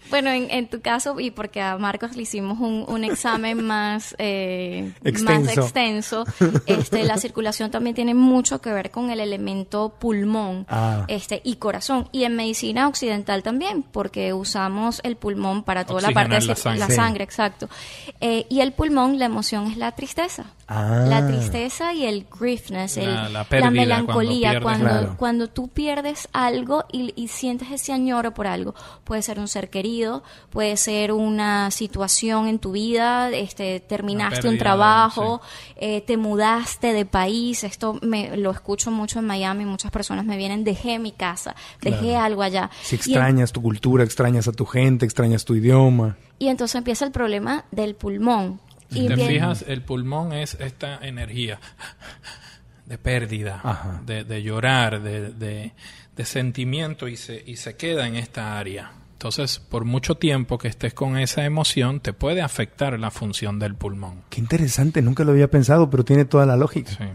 [0.10, 4.16] Bueno, en, en tu caso, y porque a Marcos le hicimos un, un examen más,
[4.18, 5.42] eh, Extenso.
[5.46, 6.26] más extenso,
[6.66, 11.06] este, la circulación también tiene mucho que ver con el elemento pulmón Ah.
[11.08, 12.08] este, y corazón.
[12.12, 16.56] Y en medicina occidental también, porque usamos el pulmón para toda la parte de Oxigenar
[16.56, 16.80] la sangre.
[16.80, 16.96] la Sí.
[16.96, 17.70] sangre, exacto.
[18.22, 20.46] Eh, y el pulmón, la emoción es la tristeza.
[20.68, 21.06] Ah.
[21.08, 25.16] La tristeza y el griefness, el- La- la la, pérdida, melancolía, cuando cuando, Claro.
[25.18, 28.74] cuando tú pierdes algo y, y sientes ese añoro por algo.
[29.04, 34.58] Puede ser un ser querido, puede ser una situación en tu vida, este, terminaste un
[34.58, 35.42] trabajo,
[35.76, 37.64] eh, te mudaste de país.
[37.64, 39.66] Esto me lo escucho mucho en Miami.
[39.66, 42.24] Muchas personas me vienen, dejé mi casa, dejé Claro.
[42.26, 42.72] algo allá.
[42.82, 46.16] Si en- extrañas tu cultura, extrañas a tu gente, extrañas tu idioma.
[46.40, 48.60] y entonces empieza el problema del pulmón.
[48.92, 51.60] Si Y te bien- fijas, el pulmón es esta energía
[52.86, 55.72] de pérdida, de, de llorar, de, de-
[56.16, 58.92] de sentimiento y se, y se queda en esta área.
[59.24, 63.74] Entonces, por mucho tiempo que estés con esa emoción, te puede afectar la función del
[63.74, 64.24] pulmón.
[64.30, 66.92] Qué interesante, nunca lo había pensado, pero tiene toda la lógica.
[66.92, 67.06] Sí.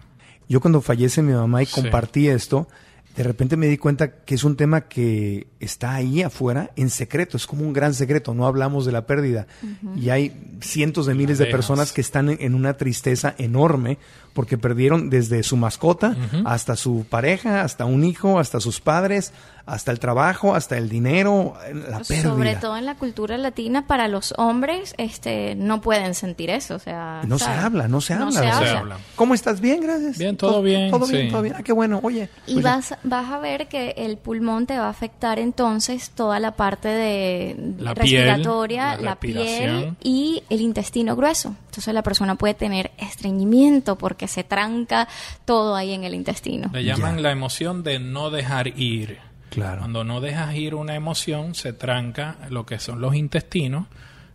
[0.49, 1.83] Yo cuando fallece mi mamá y Sí.
[1.83, 2.67] compartí esto,
[3.15, 7.37] de repente me di cuenta que es un tema que está ahí afuera en secreto,
[7.37, 9.47] es como un gran secreto, no hablamos de la pérdida.
[9.95, 13.99] Y hay cientos de miles de personas que están en una tristeza enorme
[14.39, 19.33] porque perdieron desde su mascota hasta su pareja, hasta un hijo, hasta sus padres,
[19.67, 22.23] hasta el trabajo, hasta el dinero, la pérdida.
[22.31, 26.79] Sobre todo en la cultura latina, para los hombres, este, no pueden sentir eso, o
[26.79, 28.97] sea, No se habla, no se No habla.
[28.97, 29.03] se.
[29.17, 29.61] ¿Cómo estás?
[29.61, 30.17] Bien, gracias.
[30.17, 31.33] Bien, todo bien, Todo bien, sí.
[31.33, 31.55] todo bien.
[31.59, 31.99] Ah, qué bueno.
[32.05, 32.31] Oye.
[32.47, 36.53] Y vas, vas a ver que el pulmón te va a afectar entonces toda la
[36.53, 41.57] parte de La piel, respiratoria, la la, piel y el intestino grueso.
[41.67, 45.09] Entonces la persona puede tener estreñimiento porque se tranca
[45.45, 46.71] todo ahí en el intestino.
[46.73, 49.19] Le llaman la emoción de no dejar ir.
[49.51, 49.79] Claro.
[49.81, 53.87] Cuando no dejas ir una emoción, se tranca lo que son los intestinos,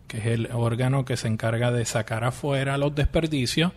[0.08, 3.72] que es el órgano que se encarga de sacar afuera los desperdicios,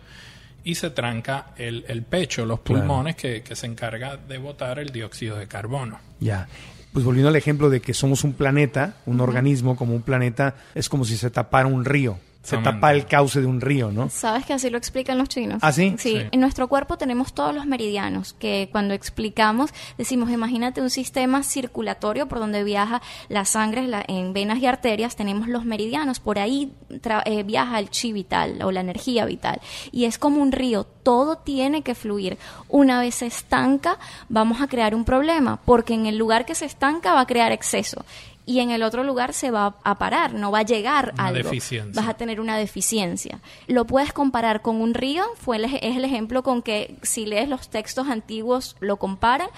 [0.64, 2.80] y se tranca el, el pecho, los Claro.
[2.82, 5.98] pulmones, que, que se encarga de botar el dióxido de carbono.
[6.20, 6.48] Ya.
[6.92, 10.88] Pues volviendo al ejemplo de que somos un planeta, un organismo como un planeta, es
[10.88, 12.18] como si se tapara un río.
[12.56, 12.80] Exactamente.
[12.80, 14.08] tapa el cauce de un río, ¿no?
[14.10, 15.58] ¿Sabes que así lo explican los chinos?
[15.62, 15.94] ¿Ah, sí?
[15.98, 16.08] Sí.
[16.18, 16.22] Sí.
[16.32, 22.26] En nuestro cuerpo tenemos todos los meridianos, que cuando explicamos decimos, imagínate un sistema circulatorio
[22.28, 26.72] por donde viaja la sangre la- en venas y arterias, tenemos los meridianos, por ahí
[27.02, 29.60] tra- eh, viaja el chi vital o la energía vital.
[29.92, 32.38] Y es como un río, todo tiene que fluir.
[32.68, 36.64] Una vez se estanca, vamos a crear un problema, porque en el lugar que se
[36.66, 38.04] estanca va a crear exceso.
[38.48, 41.50] Y en el otro lugar se va a parar, no va a llegar Una algo.
[41.50, 42.00] deficiencia.
[42.00, 43.40] Vas a tener una deficiencia.
[43.66, 47.48] Lo puedes comparar con un río, fue el es el ejemplo con que si lees
[47.50, 49.48] los textos antiguos lo comparan.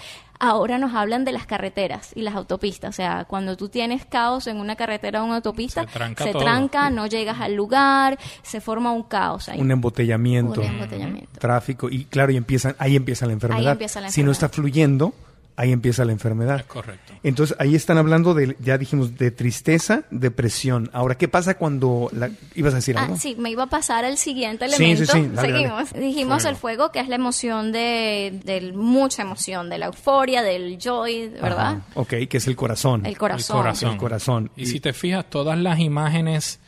[0.43, 2.89] Ahora nos hablan de las carreteras y las autopistas.
[2.89, 6.31] O sea, cuando tú tienes caos en una carretera o una autopista, Se tranca se
[6.33, 6.41] todo.
[6.41, 9.61] tranca, no llegas al lugar, se forma un caos ahí.
[9.61, 11.39] Un embotellamiento, Un embotellamiento.
[11.39, 13.73] tráfico y claro, y empiezan, ahí empieza la enfermedad.
[13.73, 14.45] empieza la Si no enfermedad.
[14.47, 15.13] está fluyendo,
[15.55, 16.65] ahí empieza la enfermedad.
[16.67, 17.13] Correcto.
[17.23, 20.89] Entonces ahí están hablando de, ya dijimos, de tristeza, depresión.
[20.93, 23.17] Ahora, ¿qué pasa cuando la, ibas a decir Ah, algo?
[23.17, 25.13] sí, me iba a pasar al siguiente Sí, sí, elemento.
[25.13, 25.93] sí, dale, Seguimos.
[25.93, 26.49] Dijimos Fuego.
[26.49, 31.27] el fuego, que es la emoción de, de mucha emoción, de la euforia, del joy,
[31.29, 31.59] ¿verdad?
[31.77, 31.81] Ajá.
[31.95, 33.05] Ok, que es el corazón.
[33.05, 33.57] El corazón.
[33.57, 33.91] El corazón.
[33.91, 34.51] El corazón.
[34.55, 36.59] Y si te fijas, todas las imágenes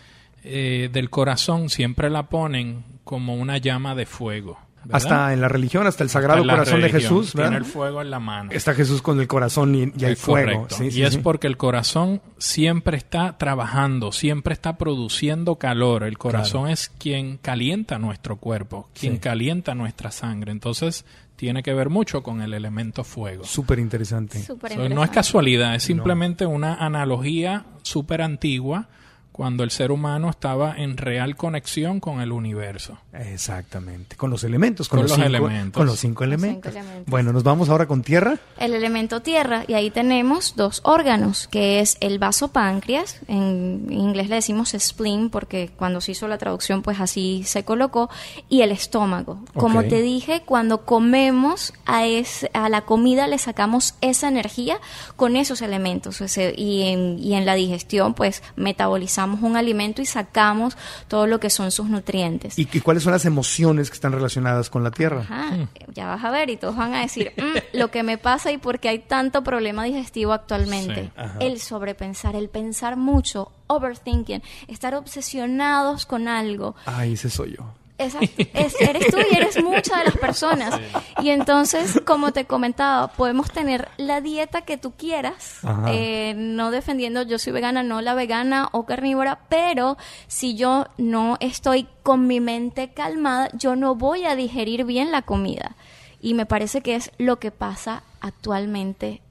[0.44, 4.60] eh, del corazón siempre la ponen como una llama de fuego.
[4.84, 4.96] ¿Verdad?
[4.98, 7.52] Hasta en la religión, hasta el Sagrado Hasta Corazón de Jesús, ¿verdad?
[7.52, 8.52] Tiene el fuego en la mano.
[8.52, 10.68] Está Jesús con el corazón y, y hay Es fuego.
[10.70, 11.20] sí, y es sí.
[11.20, 16.04] porque el corazón siempre está trabajando, siempre está produciendo calor.
[16.04, 19.20] El corazón es quien calienta nuestro cuerpo, quien Sí.
[19.20, 20.52] calienta nuestra sangre.
[20.52, 23.44] Entonces, tiene que ver mucho con el elemento fuego.
[23.44, 24.42] Súper interesante.
[24.44, 28.88] Súper So, no es casualidad, es simplemente una analogía súper antigua
[29.34, 33.00] cuando el ser humano estaba en real conexión con el universo.
[33.12, 34.16] Exactamente.
[34.16, 35.78] Con los elementos, con, Con los, los cinco, elementos.
[35.80, 37.08] Con los cinco Los cinco elementos.
[37.08, 38.38] Bueno, nos vamos ahora con tierra.
[38.60, 44.30] El elemento tierra, y ahí tenemos dos órganos, que es el vaso páncreas, en inglés
[44.30, 48.10] le decimos spleen, porque cuando se hizo la traducción, pues así se colocó,
[48.50, 49.40] y el estómago.
[49.56, 54.78] Como te dije, cuando comemos a, es- a la comida le sacamos esa energía
[55.16, 60.06] con esos elementos, ese- y, en, y en la digestión, pues metabolizamos un alimento y
[60.06, 60.76] sacamos
[61.08, 62.58] todo lo que son sus nutrientes.
[62.60, 65.22] ¿Y, y cuáles son las emociones que están relacionadas con la tierra?
[65.22, 65.58] Ajá,
[65.94, 68.58] ya vas a ver y todos van a decir "Mm, lo que me pasa y
[68.58, 71.12] por qué hay tanto problema digestivo actualmente.
[71.16, 76.76] Sí, el sobrepensar, el pensar mucho, overthinking, estar obsesionados con algo.
[76.86, 77.64] Ay, ese soy yo.
[77.98, 78.44] Exacto.
[78.54, 80.80] Es- eres tú y eres muchas de las personas.
[81.22, 87.22] Y entonces, como te comentaba, podemos tener la dieta que tú quieras, eh, no defendiendo
[87.24, 92.40] yo soy vegana, no la vegana o carnívora, pero si yo no estoy con mi
[92.40, 95.76] mente calmada, yo no voy a digerir bien la comida.
[96.22, 99.22] Y me parece que es lo que pasa actualmente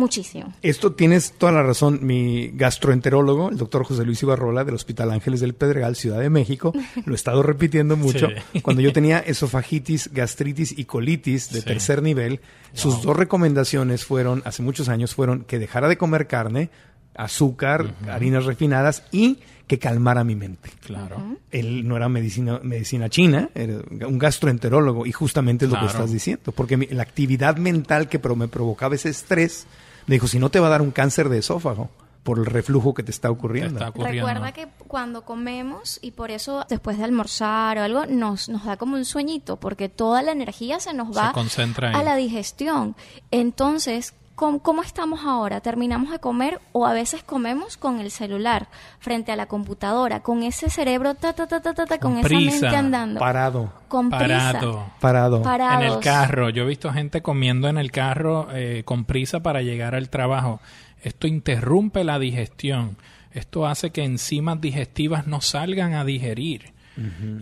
[0.00, 0.52] muchísimo.
[0.62, 2.00] Esto tienes toda la razón.
[2.02, 6.72] Mi gastroenterólogo, el doctor José Luis Ibarrola del Hospital Ángeles del Pedregal, Ciudad de México,
[7.04, 8.28] lo he estado repitiendo mucho.
[8.52, 8.60] Sí.
[8.60, 11.66] Cuando yo tenía esofagitis, gastritis y colitis de Sí.
[11.66, 12.40] tercer nivel,
[12.72, 16.70] sus dos recomendaciones fueron, hace muchos años, fueron que dejara de comer carne,
[17.14, 19.38] azúcar, harinas refinadas y
[19.70, 20.68] que calmara mi mente.
[20.84, 21.36] Claro.
[21.52, 23.74] Él no era medicina, medicina china, era
[24.08, 28.18] un gastroenterólogo y justamente es lo que estás diciendo, porque mi- la actividad mental que
[28.18, 29.68] pro- me provocaba ese estrés,
[30.08, 31.88] me dijo, si no te va a dar un cáncer de esófago
[32.24, 33.74] por el reflujo que te está ocurriendo.
[33.78, 34.26] Está ocurriendo.
[34.26, 38.76] Recuerda que cuando comemos y por eso después de almorzar o algo nos, nos da
[38.76, 42.96] como un sueñito porque toda la energía se nos Se va concentra a la digestión.
[43.30, 45.60] Entonces, ¿cómo, cómo estamos ahora?
[45.60, 50.42] ¿Terminamos de comer o a veces comemos con el celular frente a la computadora, con
[50.42, 52.60] ese cerebro ta ta ta ta ta, ta, con, Con esa prisa.
[52.62, 53.20] mente andando?
[53.20, 54.26] Parado, con prisa.
[54.52, 54.86] Parado.
[55.00, 55.42] parado.
[55.42, 55.84] Parados.
[55.84, 56.48] En el carro.
[56.48, 60.60] Yo he visto gente comiendo en el carro eh, con prisa para llegar al trabajo.
[61.02, 62.96] Esto interrumpe la digestión.
[63.32, 66.72] Esto hace que enzimas digestivas no salgan a digerir.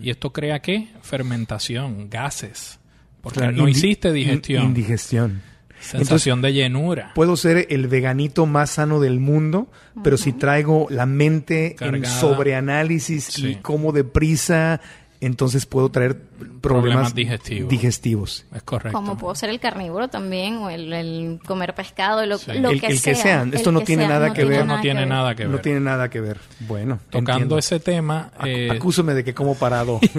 [0.01, 0.87] Y esto crea qué?
[1.01, 2.79] Fermentación, gases.
[3.21, 4.63] Porque Claro, no indi- hiciste digestión.
[4.63, 5.41] indigestión.
[5.81, 7.11] Sensación de llenura.
[7.15, 9.67] Puedo ser el veganito más sano del mundo,
[10.03, 11.97] pero si traigo la mente Cargada.
[11.97, 13.57] en sobreanálisis y Sí.
[13.61, 14.81] como deprisa,
[15.21, 17.69] entonces puedo traer problemas, Problemas digestivos.
[17.69, 18.45] digestivos.
[18.53, 18.97] Es correcto.
[18.97, 22.53] Como puedo ser el carnívoro también, o el, el comer pescado, lo, Sí.
[22.59, 23.13] lo el, que el sea.
[23.13, 23.53] que sean.
[23.53, 24.65] Esto no tiene nada que ver.
[24.65, 25.61] No tiene nada que No ver.
[25.61, 26.37] tiene nada que ver.
[26.61, 27.57] Bueno, Tocando entiendo.
[27.57, 29.99] ese tema, eh, Acúsame de que como parado.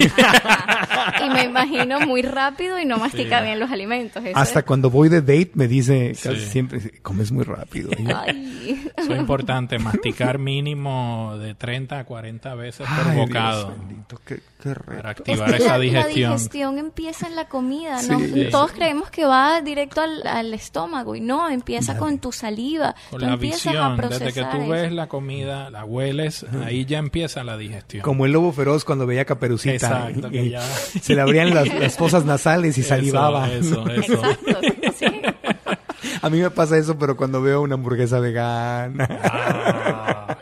[1.23, 4.23] Y me imagino muy rápido y no mastica bien los alimentos.
[4.23, 6.45] eso Hasta es- cuando voy de date me dice casi Sí.
[6.47, 7.89] siempre, comes muy rápido.
[8.15, 8.89] Ay.
[8.97, 13.75] eso es importante, masticar mínimo de 30 a 40 veces por Ay, Dios bocado.
[13.77, 16.31] bendito, qué, qué Para Es activar que esa la, la digestión.
[16.33, 18.19] digestión empieza en la comida, ¿no?
[18.19, 18.47] Sí.
[18.51, 22.95] Todos creemos que va directo al, al estómago y no, empieza con tu saliva.
[23.09, 24.71] Con tú la empiezas a procesar desde que tú eso.
[24.71, 28.03] ves la comida, la hueles, ahí ya empieza la digestión.
[28.03, 29.73] Como el lobo feroz cuando veía Caperucita.
[29.75, 33.51] Exacto, y- que y ya- Se le abrían las, las fosas nasales y salivaba.
[33.51, 34.13] Eso, eso.
[34.13, 34.59] Exacto,
[34.97, 35.05] sí.
[36.23, 39.07] A mí me pasa eso, pero cuando veo una hamburguesa vegana.
[39.23, 40.37] Ah.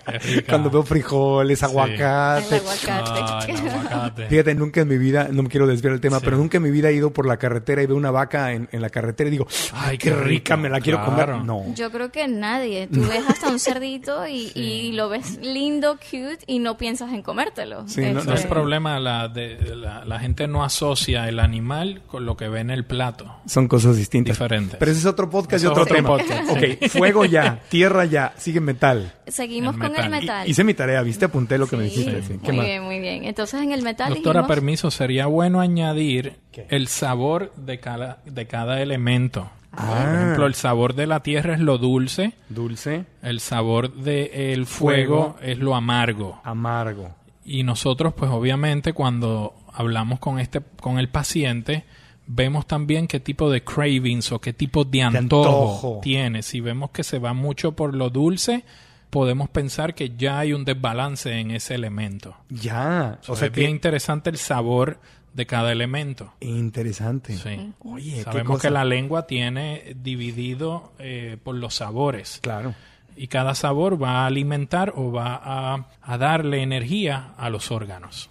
[0.48, 2.56] Cuando veo frijoles, El aguacate.
[2.56, 3.20] aguacate.
[3.22, 4.28] Ah, el aguacate.
[4.28, 6.26] Fíjate, nunca en mi vida, no me quiero desviar del tema, Sí.
[6.26, 8.70] pero nunca en mi vida he ido por la carretera y veo una vaca en,
[8.72, 11.34] en la carretera y digo, ay, qué, qué rica, rico, me la quiero claro.
[11.34, 11.46] comer.
[11.46, 11.74] No.
[11.76, 12.88] Yo creo que nadie.
[12.88, 17.22] Tú ves hasta un cerdito y, y lo ves lindo, cute y no piensas en
[17.22, 17.88] comértelo.
[17.88, 22.26] Sí, no- No es problema, la, de, la, la gente no asocia el animal con
[22.26, 23.36] lo que ve en el plato.
[23.46, 24.36] Son cosas distintas.
[24.38, 24.78] Diferentes.
[24.78, 26.10] Pero ese es otro podcast y es otro, otro tema.
[26.10, 29.14] podcast, ok, fuego ya, tierra ya, sigue metal.
[29.28, 30.22] Seguimos El con el metal.
[30.22, 30.50] metal.
[30.50, 31.26] Hice mi tarea, ¿viste?
[31.26, 32.22] Apunté lo que me dijiste.
[32.24, 32.40] sí.
[32.44, 32.66] ¿Qué Muy más?
[32.66, 33.24] bien, muy bien.
[33.26, 36.38] Entonces en el metal Doctora, dijimos- permiso, sería bueno añadir
[36.70, 39.50] el sabor de cada, de cada elemento.
[39.72, 40.14] Por Ah.
[40.16, 45.38] ejemplo, el sabor de la tierra es lo dulce, Dulce, el sabor del fuego, Fuego.
[45.44, 46.42] es lo amargo.
[46.44, 47.12] amargo.
[47.46, 51.84] Y nosotros, pues obviamente, cuando hablamos con este, con el paciente,
[52.26, 56.00] vemos también qué tipo de cravings o qué tipo de antojo, antojo.
[56.02, 56.42] tiene.
[56.44, 58.64] Si vemos que se va mucho por lo dulce,
[59.10, 62.36] podemos pensar que ya hay un desbalance en ese elemento.
[62.50, 63.20] Ya.
[63.28, 65.00] O sea es que bien interesante el sabor
[65.34, 66.34] de cada elemento.
[66.40, 67.38] interesante.
[67.38, 67.72] Sí.
[67.80, 68.68] Oye, Sabemos cosa.
[68.68, 72.40] que la lengua tiene dividido eh, por los sabores.
[72.42, 72.74] Claro.
[73.16, 78.30] Y cada sabor va a alimentar o va a, a darle energía a los órganos.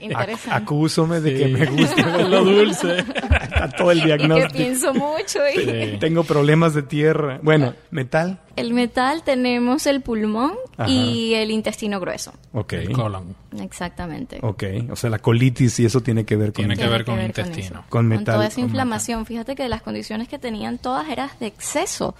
[0.00, 0.50] Interesante.
[0.50, 1.52] Acúsome de que Sí.
[1.52, 2.98] me gusta lo dulce.
[2.98, 4.52] Está todo el y que diagnóstico.
[4.56, 5.38] pienso mucho.
[5.54, 5.96] y- Sí.
[6.00, 7.38] Tengo problemas de tierra.
[7.42, 8.40] Bueno, metal.
[8.56, 10.88] El metal tenemos el pulmón Ajá.
[10.88, 12.32] y el intestino grueso.
[12.52, 12.74] Ok.
[12.74, 13.34] El colon.
[13.60, 14.38] Exactamente.
[14.42, 14.64] Ok.
[14.90, 17.22] O sea, la colitis y eso tiene que ver con Tiene que ver con que
[17.22, 17.80] el ver con intestino.
[17.80, 17.88] eso.
[17.88, 18.34] Con Con metal.
[18.36, 19.26] toda esa con inflamación.
[19.26, 22.14] Fíjate que las condiciones que tenían todas eran de exceso,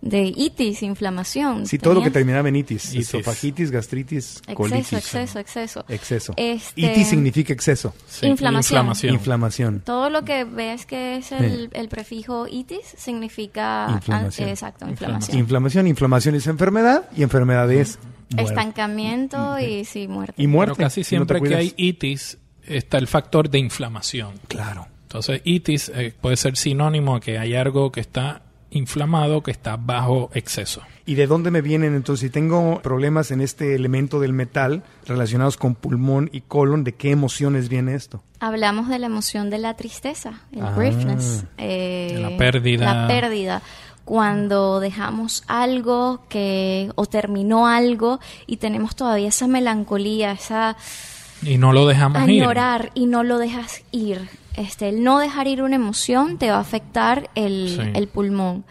[0.00, 1.66] de itis, inflamación.
[1.66, 2.94] Sí, todo lo que terminaba en itis.
[2.94, 3.08] Itis.
[3.14, 4.92] Esofagitis, gastritis, Exceso, colitis.
[4.92, 5.84] exceso, exceso.
[5.88, 6.34] Exceso.
[6.36, 7.94] Este- Itis significa exceso.
[8.06, 8.78] Sí, Inflamación.
[8.80, 9.14] inflamación.
[9.14, 9.80] Inflamación.
[9.84, 13.88] Todo lo que ves que es el, el prefijo itis significa...
[13.92, 14.48] Inflamación.
[14.48, 15.38] ah, exacto, inflamación.
[15.38, 15.86] Inflamación.
[15.86, 17.98] Inflamación es enfermedad y enfermedad es
[18.30, 18.52] muerte.
[18.52, 20.34] Estancamiento y sí, muerte.
[20.42, 20.74] Y muerte.
[20.76, 24.34] Pero casi si no te siempre que hay itis está el factor de inflamación.
[24.48, 24.86] Claro.
[25.02, 29.76] Entonces, itis eh, puede ser sinónimo a que hay algo que está inflamado, que está
[29.76, 30.82] bajo exceso.
[31.06, 31.94] ¿Y de dónde me vienen?
[31.94, 36.92] Entonces, si tengo problemas en este elemento del metal relacionados con pulmón y colon, ¿de
[36.94, 38.22] qué emociones viene esto?
[38.40, 40.74] Hablamos de la emoción de la tristeza, el Ah.
[40.76, 41.44] griefness.
[41.58, 42.92] eh, De la pérdida.
[43.02, 43.62] La pérdida.
[44.04, 50.76] Cuando dejamos algo que o terminó algo y tenemos todavía esa melancolía, esa
[51.42, 52.42] Y no lo dejamos ir.
[52.42, 54.28] añorar y no lo dejas ir.
[54.56, 57.90] Este, el no dejar ir una emoción te va a afectar el, Sí.
[57.94, 58.64] el pulmón.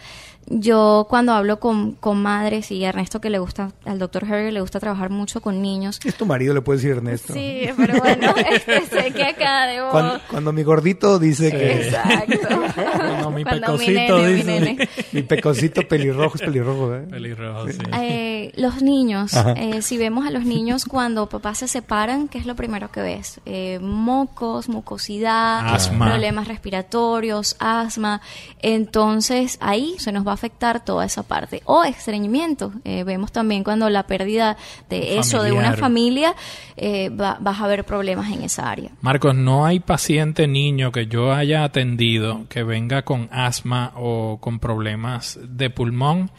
[0.47, 4.61] Yo cuando hablo con, con madres y Ernesto que le gusta, al doctor Harry le
[4.61, 5.99] gusta trabajar mucho con niños.
[6.05, 7.33] Es tu marido, le puedes decir Ernesto.
[7.33, 9.89] Sí, pero bueno, este, sé que acá debo...
[9.89, 12.35] Cuando, cuando mi gordito dice que Exacto.
[12.75, 14.89] Cuando mi Cuando mi nene, mi dice- nene.
[15.13, 17.01] mi pecosito pelirrojo es pelirrojo, ¿eh?
[17.09, 17.77] Pelirrojo, sí.
[17.99, 22.45] Eh, los niños, eh, si vemos a los niños cuando papás se separan, ¿qué es
[22.45, 23.39] lo primero que ves?
[23.45, 26.05] Eh, mocos, mucosidad, Asma.
[26.07, 28.21] problemas respiratorios, asma.
[28.61, 31.61] Entonces ahí se nos va a afectar toda esa parte.
[31.65, 32.71] O estreñimiento.
[32.83, 34.57] Eh, vemos también cuando la pérdida
[34.89, 36.35] de eso, de una familia,
[36.77, 38.91] eh, va- vas a ver problemas en esa área.
[39.01, 44.59] Marcos, no hay paciente niño que yo haya atendido que venga con asma o con
[44.59, 46.29] problemas de pulmón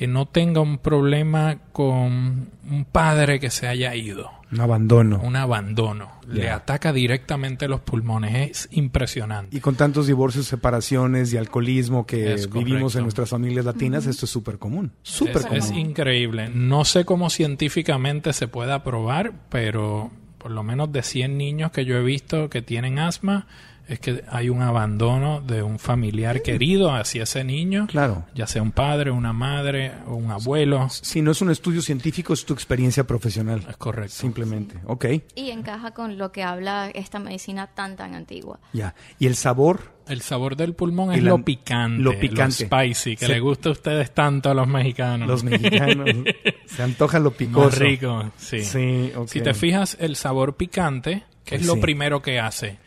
[0.00, 5.20] que no tenga un problema con un padre que se haya ido, Un abandono.
[5.22, 6.08] un abandono.
[6.26, 9.54] Le ataca directamente los pulmones, es impresionante.
[9.54, 12.98] Y con tantos divorcios, separaciones y alcoholismo que Es vivimos correcto.
[12.98, 14.92] en nuestras familias latinas, esto es súper común.
[15.02, 15.58] Súper Es, común.
[15.58, 16.48] es increíble.
[16.54, 21.84] No sé cómo científicamente se pueda probar, pero por lo menos de 100 niños que
[21.84, 23.46] yo he visto que tienen asma,
[23.90, 28.24] es que hay un abandono de un familiar querido hacia ese niño, Claro.
[28.34, 30.88] ya sea un padre, una madre o un abuelo.
[30.90, 33.64] Si no es un estudio científico, es tu experiencia profesional.
[33.68, 34.14] Es correcto.
[34.14, 34.76] Simplemente.
[34.86, 38.60] Ok, Y encaja con lo que habla esta medicina tan, tan antigua.
[38.72, 38.94] ya.
[39.18, 39.98] ¿Y el sabor?
[40.08, 42.66] El sabor del pulmón es la- lo picante, lo picante.
[42.66, 45.28] spicy, que le gusta a ustedes tanto a los mexicanos.
[45.28, 46.08] Los mexicanos.
[46.66, 47.66] se antoja lo picoso.
[47.66, 48.62] Más rico, sí.
[48.64, 49.28] Sí, ok.
[49.28, 52.78] Si te fijas, el sabor picante, que es lo primero que hace?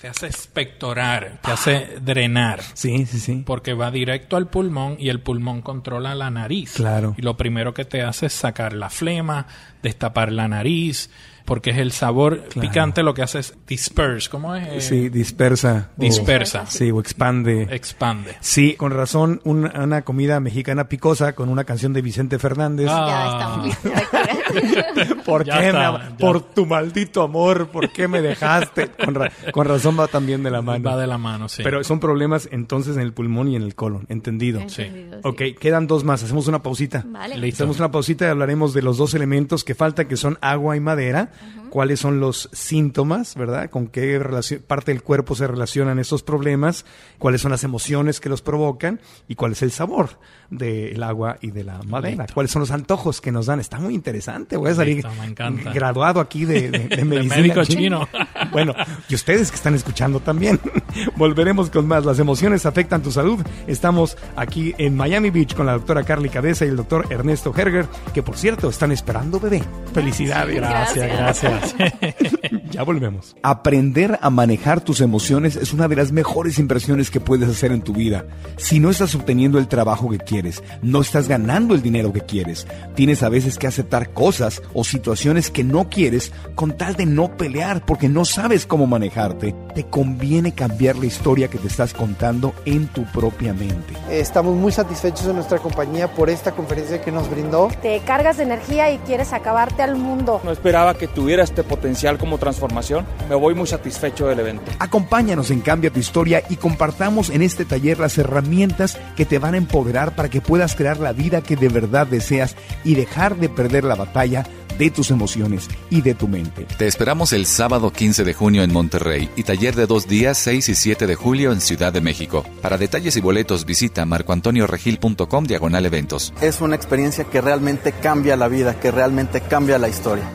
[0.00, 2.62] Te hace expectorar, te hace drenar.
[2.74, 3.42] Sí, sí, sí.
[3.44, 6.74] Porque va directo al pulmón y el pulmón controla la nariz.
[6.74, 7.16] Claro.
[7.18, 9.48] Y lo primero que te hace es sacar la flema,
[9.82, 11.10] destapar la nariz.
[11.48, 14.84] Porque es el sabor picante lo que hace es disperse, ¿cómo es?
[14.84, 15.90] Sí, dispersa.
[15.96, 16.66] o- Dispersa.
[16.66, 17.62] sí, o expande.
[17.70, 18.36] Expande.
[18.40, 22.88] Sí, con razón, una, una comida mexicana picosa con una canción de Vicente Fernández.
[22.90, 23.64] Ah.
[23.64, 25.18] Ya estamos.
[25.24, 25.66] ¿Por Ya qué?
[25.66, 26.16] está, me am- ya.
[26.18, 28.88] Por tu maldito amor, ¿por qué me dejaste?
[28.88, 30.84] Con, ra- con razón va también de la mano.
[30.84, 31.62] Va de la mano, sí.
[31.62, 34.60] Pero son problemas entonces en el pulmón y en el colon, entendido.
[34.68, 34.82] Sí.
[34.82, 35.22] Entendido, sí.
[35.24, 37.04] Ok, quedan dos más, hacemos una pausita.
[37.06, 37.36] Vale.
[37.38, 37.64] Listo.
[37.64, 40.80] Hacemos una pausita y hablaremos de los dos elementos que faltan, que son agua y
[40.80, 41.30] madera.
[41.70, 43.68] Cuáles son los síntomas, ¿verdad?
[43.68, 44.18] Con qué
[44.66, 46.86] parte del cuerpo se relacionan estos problemas,
[47.18, 50.18] cuáles son las emociones que los provocan y cuál es el sabor
[50.50, 52.22] del agua y de la madera.
[52.22, 52.34] Listo.
[52.34, 53.60] Cuáles son los antojos que nos dan.
[53.60, 54.56] Está muy interesante.
[54.56, 55.70] Voy a salir Listo, me encanta.
[55.72, 58.08] graduado aquí de, de, de medicina médico chino.
[58.50, 58.72] Bueno,
[59.08, 60.58] y ustedes que están escuchando también.
[61.16, 62.04] Volveremos con más.
[62.06, 63.44] Las emociones afectan tu salud.
[63.66, 67.86] Estamos aquí en Miami Beach con la doctora Carly Cabeza y el doctor Ernesto Herger,
[68.14, 69.62] que por cierto están esperando bebé.
[69.92, 70.56] Felicidades.
[70.56, 71.27] Gracias, gracias.
[71.28, 71.74] Gracias.
[72.70, 73.36] Ya volvemos.
[73.42, 77.82] Aprender a manejar tus emociones es una de las mejores inversiones que puedes hacer en
[77.82, 78.26] tu vida.
[78.56, 82.66] Si no estás obteniendo el trabajo que quieres, no estás ganando el dinero que quieres,
[82.94, 87.36] tienes a veces que aceptar cosas o situaciones que no quieres con tal de no
[87.36, 92.54] pelear porque no sabes cómo manejarte, te conviene cambiar la historia que te estás contando
[92.64, 93.94] en tu propia mente.
[94.10, 97.68] Estamos muy satisfechos en nuestra compañía por esta conferencia que nos brindó.
[97.82, 100.40] Te cargas de energía y quieres acabarte al mundo.
[100.44, 103.06] No esperaba que tuviera este potencial como transformación.
[103.28, 104.70] Me voy muy satisfecho del evento.
[104.78, 109.54] Acompáñanos en Cambia tu Historia y compartamos en este taller las herramientas que te van
[109.54, 113.48] a empoderar para que puedas crear la vida que de verdad deseas y dejar de
[113.48, 114.44] perder la batalla
[114.76, 116.66] de tus emociones y de tu mente.
[116.78, 120.68] Te esperamos el sábado 15 de junio en Monterrey y taller de dos días 6
[120.68, 122.44] y 7 de julio en Ciudad de México.
[122.62, 126.32] Para detalles y boletos visita marcoantonioregil.com diagonal eventos.
[126.40, 130.30] Es una experiencia que realmente cambia la vida, que realmente cambia la historia.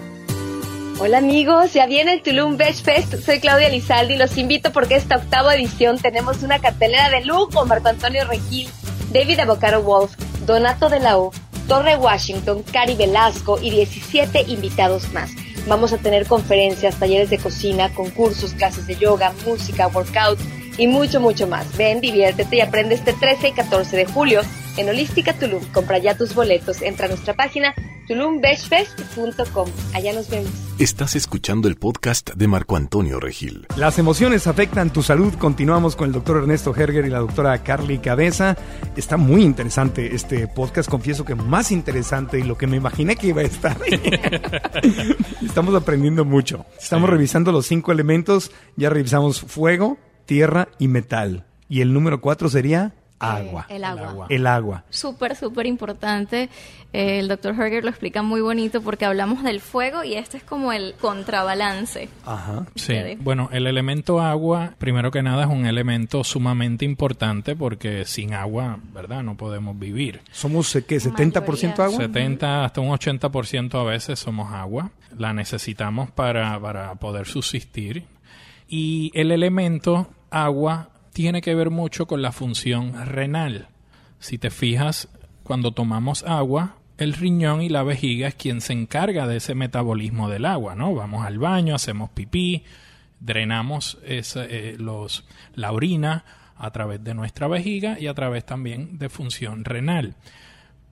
[0.99, 3.15] Hola amigos, ya viene el Tulum Beach Fest.
[3.25, 4.15] Soy Claudia Lizaldi.
[4.15, 7.65] Los invito porque esta octava edición tenemos una cartelera de lujo.
[7.65, 8.69] Marco Antonio Regil,
[9.11, 10.13] David Avocado Wolf,
[10.45, 11.31] Donato de la O,
[11.67, 15.31] Torre Washington, Cari Velasco y 17 invitados más.
[15.67, 20.39] Vamos a tener conferencias, talleres de cocina, concursos, clases de yoga, música, workout
[20.77, 21.75] y mucho, mucho más.
[21.77, 24.41] Ven, diviértete y aprende este 13 y 14 de julio
[24.77, 25.63] en Holística Tulum.
[25.71, 26.81] Compra ya tus boletos.
[26.81, 27.73] Entra a nuestra página
[28.07, 29.69] tulumbeachfest.com.
[29.93, 30.49] Allá nos vemos.
[30.79, 33.67] Estás escuchando el podcast de Marco Antonio Regil.
[33.77, 35.33] Las emociones afectan tu salud.
[35.35, 38.57] Continuamos con el doctor Ernesto Herger y la doctora Carly Cabeza.
[38.97, 40.89] Está muy interesante este podcast.
[40.89, 43.77] Confieso que más interesante y lo que me imaginé que iba a estar.
[45.45, 46.65] Estamos aprendiendo mucho.
[46.81, 47.11] Estamos Sí.
[47.11, 48.51] revisando los cinco elementos.
[48.75, 51.45] Ya revisamos fuego, tierra y metal.
[51.69, 52.93] Y el número cuatro sería
[53.23, 53.65] agua.
[53.69, 54.27] Eh, el agua.
[54.29, 54.83] El agua.
[54.89, 56.49] Súper, súper importante.
[56.91, 60.43] Eh, el doctor Herger lo explica muy bonito porque hablamos del fuego y este es
[60.43, 62.09] como el contrabalance.
[62.25, 62.67] Ajá.
[62.75, 68.33] Sí, bueno, el elemento agua, primero que nada, es un elemento sumamente importante porque sin
[68.33, 69.23] agua, ¿verdad?
[69.23, 70.21] No podemos vivir.
[70.31, 70.97] Somos, eh, ¿qué?
[70.97, 71.97] ¿70% agua?
[71.97, 74.91] 70 hasta un 80% a veces somos agua.
[75.17, 78.05] La necesitamos para, para poder subsistir.
[78.75, 83.67] Y el elemento agua tiene que ver mucho con la función renal.
[84.17, 85.09] Si te fijas,
[85.43, 90.27] cuando tomamos agua, el riñón y la vejiga es quien se encarga de ese metabolismo
[90.27, 90.95] del agua, ¿no?
[90.95, 92.63] Vamos al baño, hacemos pipí,
[93.19, 96.25] drenamos eh, los, la orina
[96.57, 100.15] a través de nuestra vejiga y a través también de función renal.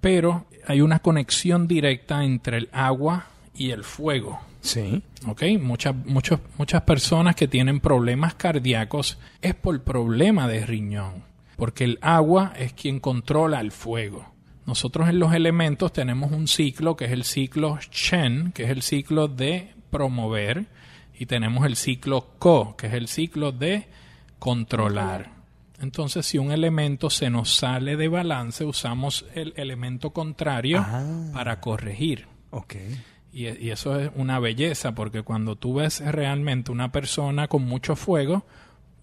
[0.01, 3.25] Pero hay una conexión directa entre el agua
[3.55, 4.50] y el fuego.
[4.61, 5.01] Sí.
[5.27, 5.43] ¿Ok?
[5.59, 11.23] Muchas, muchos- muchas personas que tienen problemas cardíacos es por problema de riñón,
[11.57, 14.31] porque el agua es quien controla el fuego.
[14.67, 18.83] Nosotros en los elementos tenemos un ciclo que es el ciclo Chen, que es el
[18.83, 20.65] ciclo de promover,
[21.17, 23.87] y tenemos el ciclo Ko, que es el ciclo de
[24.39, 25.31] controlar.
[25.81, 30.85] Entonces, si un elemento se nos sale de balance, usamos el elemento contrario
[31.33, 32.27] para corregir.
[32.51, 32.75] Ok.
[33.33, 37.95] Y, y eso es una belleza, porque cuando tú ves realmente una persona con mucho
[37.95, 38.45] fuego,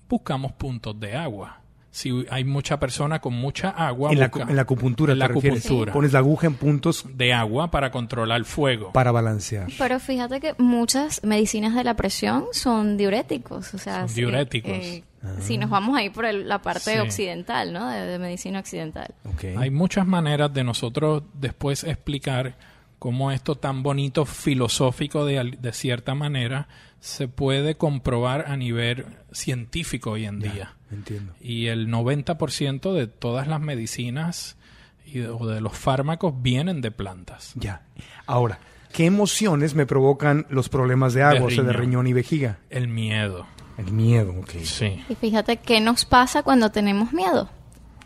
[0.09, 1.61] buscamos puntos de agua.
[1.91, 5.25] Si hay mucha persona con mucha agua, En la, busca- en la acupuntura, en la
[5.25, 5.93] acupuntura.
[5.93, 8.93] Pones la aguja en puntos de agua para controlar el fuego.
[8.93, 9.69] para balancear.
[9.79, 13.73] Pero fíjate que muchas medicinas de la presión son diuréticos.
[13.75, 14.71] O sea, Son si- diuréticos.
[14.73, 15.03] eh,
[15.41, 16.99] Si nos vamos ahí por el- la parte Sí.
[16.99, 17.89] occidental, ¿no?
[17.89, 19.15] De, de medicina occidental.
[19.57, 22.55] Hay muchas maneras de nosotros después explicar
[22.99, 26.69] cómo esto tan bonito, filosófico de, al- de cierta manera,
[27.01, 30.75] se puede comprobar a nivel científico hoy en día.
[30.91, 31.33] Entiendo.
[31.41, 34.57] Y el 90% de todas las medicinas
[35.05, 37.53] y de, o de los fármacos vienen de plantas.
[37.55, 37.83] Ya.
[38.27, 38.59] Ahora,
[38.93, 41.81] ¿Qué emociones me provocan los problemas de agua, De o sea, de riñón.
[42.05, 42.59] riñón y vejiga?
[42.71, 43.47] El miedo.
[43.77, 44.51] El miedo, ok.
[44.65, 45.05] Sí.
[45.11, 47.51] Y fíjate qué nos pasa cuando tenemos miedo.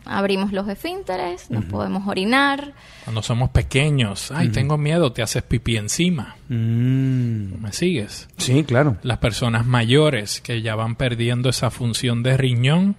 [0.05, 2.73] Abrimos los esfínteres, nos podemos orinar.
[3.05, 6.37] Cuando somos pequeños, ay, tengo miedo, te haces pipí encima.
[6.49, 7.63] Mm.
[7.63, 8.29] ¿Me sigues?
[8.37, 8.97] Sí, claro.
[9.03, 12.97] Las personas mayores que ya van perdiendo esa función de riñón,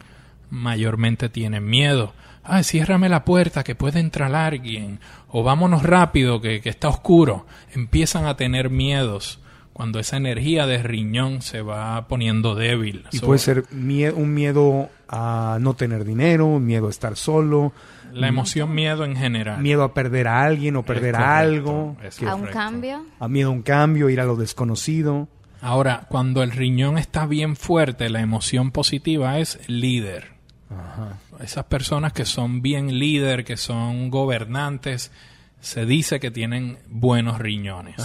[0.50, 2.14] mayormente tienen miedo.
[2.44, 5.00] Ay, ciérrame la puerta que puede entrar alguien.
[5.30, 7.46] O vámonos rápido que, que está oscuro.
[7.74, 9.40] Empiezan a tener miedos
[9.74, 13.06] cuando esa energía de riñón se va poniendo débil.
[13.12, 17.74] Y puede ser mie- un miedo a no tener dinero, un miedo a estar solo,
[18.14, 19.60] La emoción miedo en general.
[19.62, 23.04] miedo a perder a alguien o perder a correcto, algo, es que- A un cambio.
[23.20, 25.28] a miedo a un cambio, ir a lo desconocido.
[25.62, 30.34] Ahora, cuando el riñón está bien fuerte, la emoción positiva es líder.
[31.42, 35.12] Esas personas que son bien líder, que son gobernantes,
[35.62, 37.96] se dice que tienen buenos riñones.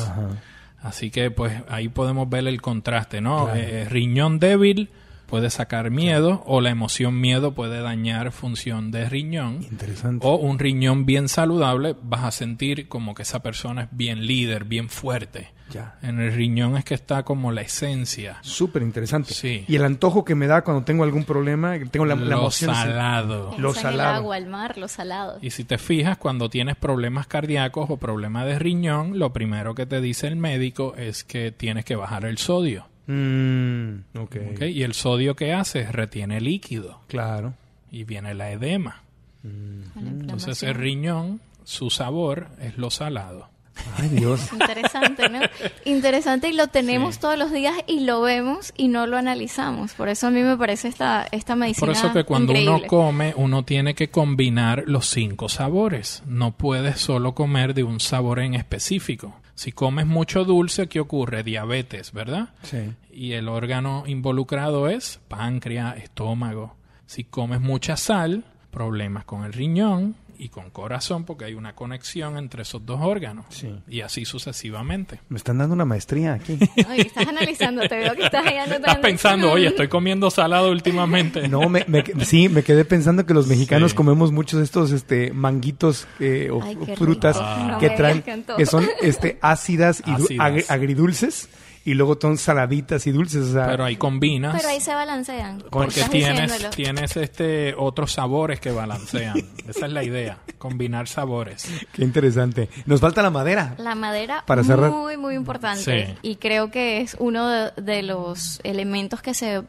[0.83, 3.47] Así que pues ahí podemos ver el contraste, ¿no?
[3.47, 3.61] Claro.
[3.61, 4.91] Eh, riñón débil
[5.29, 9.63] puede sacar miedo o la emoción miedo puede dañar función de riñón.
[9.71, 10.27] Interesante.
[10.27, 14.65] O un riñón bien saludable vas a sentir como que esa persona es bien líder,
[14.65, 15.53] bien fuerte.
[15.71, 15.99] Ya.
[16.01, 18.39] En el riñón es que está como la esencia.
[18.41, 19.35] Súper interesante.
[19.35, 19.67] Sí.
[19.69, 22.75] Y el antojo que me da cuando tengo algún problema, tengo la, la Lo emoción.
[22.75, 23.51] salado.
[23.59, 24.15] Lo Piensa en el salado.
[24.17, 25.39] agua, el mar, lo salado.
[25.43, 29.85] Y si te fijas, cuando tienes problemas cardíacos o problemas de riñón, lo primero que
[29.85, 32.87] te dice el médico es que tienes que bajar el sodio.
[33.09, 34.37] Mm, ok.
[34.53, 34.63] ¿ok?
[34.71, 37.55] Y el sodio que hace retiene líquido Claro.
[37.91, 39.03] y viene la edema.
[39.43, 43.49] Con la Entonces el riñón, su sabor es lo salado.
[43.97, 44.53] Ay, Dios.
[44.53, 45.41] Interesante, ¿no?
[45.85, 49.95] Interesante y lo tenemos todos los días y lo vemos y no lo analizamos.
[49.95, 53.33] Por eso a mí me parece esta, esta medicina Por eso que cuando uno come,
[53.37, 56.23] uno tiene que combinar los cinco sabores.
[56.27, 59.35] No puedes solo comer de un sabor en específico.
[59.59, 61.43] Si comes mucho dulce, ¿qué ocurre?
[61.43, 62.51] Diabetes, ¿verdad?
[62.63, 62.93] Sí.
[63.11, 66.77] Y el órgano involucrado es páncreas, estómago.
[67.07, 72.39] Si comes mucha sal, problemas con el riñón y con corazón porque hay una conexión
[72.39, 73.47] entre esos dos órganos.
[73.51, 73.75] Sí.
[73.89, 75.21] Y así sucesivamente.
[75.29, 76.59] Me están dando una maestría aquí.
[76.91, 78.45] Oye, estás analizando, te veo que estás.
[78.71, 81.49] Estás pensando, oye, estoy comiendo salado últimamente.
[81.49, 83.97] No, me, me- sí, me quedé pensando que los mexicanos Sí.
[83.97, 87.37] comemos muchos de estos este, manguitos eh, o, Ay, frutas.
[87.41, 88.23] No que traen,
[88.57, 90.47] que son este, ácidas y du- Ácidas.
[90.47, 91.49] agri- agridulces
[91.91, 93.47] y luego son saladitas y dulces.
[93.47, 94.55] O sea, Pero ahí combinas.
[94.57, 95.63] Pero ahí se balancean.
[95.71, 96.71] Porque tienes, diciéndolo.
[96.71, 99.37] tienes este otros sabores que balancean.
[99.69, 101.67] Esa es la idea, combinar sabores.
[101.93, 102.69] Qué interesante.
[102.87, 103.75] Nos falta la madera.
[103.79, 104.91] La madera, Para cerrar.
[104.91, 106.07] muy, muy importante.
[106.07, 106.15] Sí.
[106.23, 109.63] Y creo que es uno de, de los elementos que se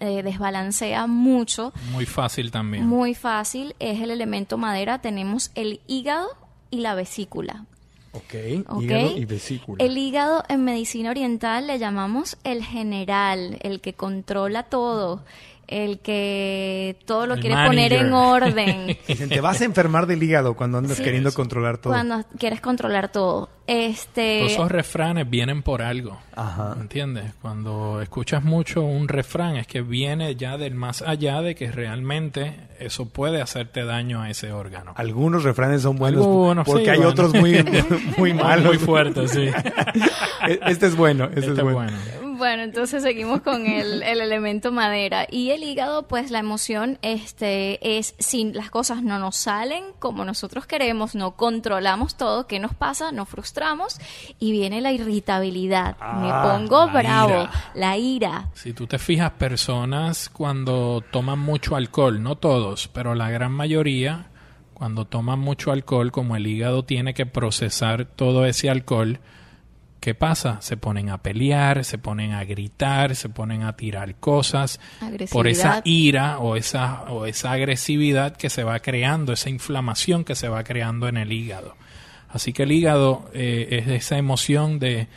[0.00, 2.86] eh, desbalancea mucho, Muy fácil también.
[2.86, 3.74] muy fácil.
[3.78, 5.00] Es el elemento madera.
[5.00, 6.28] Tenemos el hígado
[6.70, 7.64] y la vesícula.
[8.12, 8.34] Ok,
[8.68, 8.82] ¿ok?
[8.82, 9.84] hígado y vesícula.
[9.84, 15.22] El hígado en medicina oriental le llamamos el general, el que controla todo,
[15.68, 18.96] el que todo lo El quiere poner en orden.
[19.08, 21.02] Dicen, te vas a enfermar del hígado cuando andas Sí.
[21.02, 21.92] queriendo controlar todo.
[21.92, 23.48] Cuando quieres controlar todo.
[23.66, 26.16] Este, Todos esos refranes vienen por algo.
[26.36, 26.76] Ajá.
[26.80, 27.32] ¿Entiendes?
[27.42, 32.54] Cuando escuchas mucho un refrán es que viene ya del más allá de que realmente
[32.78, 34.92] eso puede hacerte daño a ese órgano.
[34.96, 37.10] Algunos refranes son buenos Algunos, porque sí, hay bueno.
[37.10, 37.64] otros muy,
[38.16, 38.66] muy malos.
[38.66, 39.48] Muy fuertes, sí.
[40.66, 41.78] Este es bueno, este, Este es es bueno.
[41.78, 41.96] bueno.
[42.36, 45.26] Bueno, entonces seguimos con el, el elemento madera.
[45.30, 50.24] Y el hígado, pues la emoción este, es si las cosas no nos salen como
[50.24, 53.12] nosotros queremos, no controlamos todo, ¿qué nos pasa?
[53.12, 53.98] Nos frustramos
[54.38, 55.96] y viene la irritabilidad.
[56.20, 57.50] Me Ah, pongo la bravo, ira.
[57.74, 58.48] la ira.
[58.54, 64.26] Si tú te fijas, personas cuando toman mucho alcohol, no todos, pero la gran mayoría,
[64.74, 69.20] cuando toman mucho alcohol, como el hígado tiene que procesar todo ese alcohol,
[70.00, 70.60] ¿qué pasa?
[70.60, 74.80] Se ponen a pelear, se ponen a gritar, se ponen a tirar cosas
[75.30, 80.34] por esa ira o esa, o esa agresividad que se va creando, esa inflamación que
[80.34, 81.76] se va creando en el hígado.
[82.28, 85.08] Así que el hígado eh, es esa emoción de,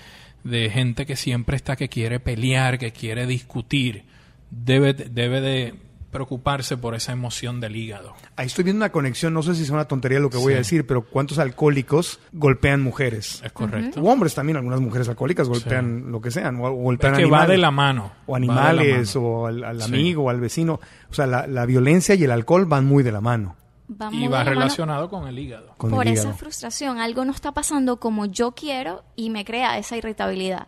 [0.43, 4.05] de gente que siempre está que quiere pelear, que quiere discutir.
[4.51, 5.75] Debe, debe de
[6.11, 8.13] preocuparse por esa emoción del hígado.
[8.35, 10.57] Ahí estoy viendo una conexión, no sé si es una tontería lo que voy a
[10.57, 13.41] decir, pero ¿cuántos alcohólicos golpean mujeres?
[13.43, 14.01] Es correcto.
[14.01, 17.25] O hombres también, algunas mujeres alcohólicas golpean lo que sean, o, o golpean Es que
[17.25, 17.49] va animales.
[17.49, 18.11] de la mano.
[18.25, 19.27] O va animales, mano.
[19.27, 19.93] o al, al Sí.
[19.93, 20.79] amigo, o al vecino.
[21.09, 23.55] O sea, la, la violencia y el alcohol van muy de la mano.
[23.91, 25.73] Vamos Y de va la mano relacionado con el hígado.
[25.77, 26.99] Con por el esa frustración.
[26.99, 30.67] Algo no está pasando como yo quiero y me crea esa irritabilidad.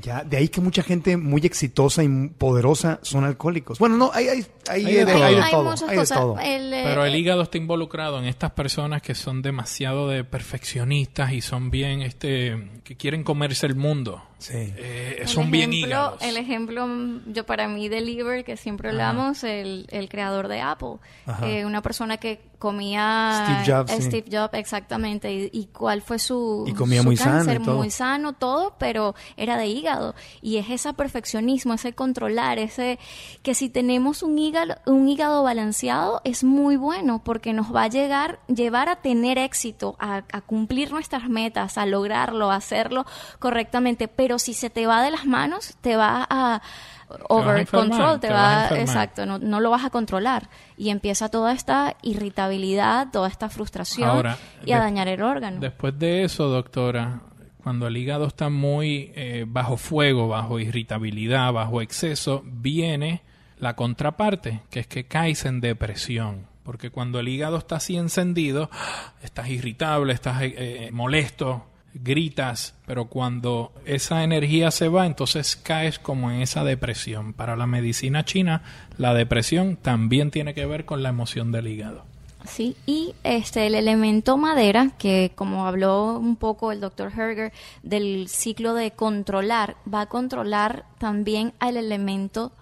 [0.00, 3.78] Ya, de ahí que mucha gente muy exitosa y poderosa son alcohólicos.
[3.78, 5.24] Bueno, no, hay, hay, hay, Hay de de, todo.
[5.24, 5.64] hay de Hay todo.
[5.64, 6.18] muchas hay de cosas.
[6.18, 6.38] todo.
[6.38, 11.32] El, eh, Pero el hígado está involucrado en estas personas que son demasiado de perfeccionistas
[11.32, 14.22] y son bien, este, que quieren comerse el mundo.
[14.38, 14.54] Sí.
[14.76, 16.22] Eh, El son bien ejemplo- hígados.
[16.22, 20.60] El ejemplo, mm, yo para mí de Liver, que siempre hablamos, el, el creador de
[20.60, 21.46] Apple, Ajá.
[21.48, 24.02] eh, una persona que comía Steve Jobs, eh, sí.
[24.08, 27.62] Steve Jobs, exactamente, y, y cuál fue su, Y comía su muy sano y cáncer,
[27.62, 27.76] todo.
[27.76, 30.14] muy sano, todo, pero era de hígado.
[30.42, 32.98] Y es ese perfeccionismo, ese controlar, ese
[33.42, 37.88] que si tenemos un hígado, un hígado balanceado es muy bueno porque nos va a
[37.88, 43.06] llegar, llevar a tener éxito, a, a cumplir nuestras metas, a lograrlo, a hacerlo
[43.38, 44.08] correctamente.
[44.08, 46.60] Pero si se te va de las manos, te va a
[47.28, 51.52] over control, te, te va, exacto, no, no lo vas a controlar y empieza toda
[51.52, 55.60] esta irritabilidad, toda esta frustración Ahora, y a dañar el órgano.
[55.60, 57.22] Después de eso, doctora,
[57.62, 63.22] cuando el hígado está muy eh, bajo fuego, bajo irritabilidad, bajo exceso, viene
[63.58, 66.46] la contraparte, que es que caes en depresión.
[66.62, 68.70] Porque cuando el hígado está así encendido,
[69.22, 71.64] estás irritable, estás eh, eh, molesto,
[71.94, 77.32] gritas, pero cuando esa energía se va, entonces caes como en esa depresión.
[77.32, 78.62] Para la medicina china,
[78.96, 82.04] la depresión también tiene que ver con la emoción del hígado.
[82.46, 88.28] Sí, y este el elemento madera, que como habló un poco el doctor Herger del
[88.28, 92.52] ciclo de controlar, va a controlar también al elemento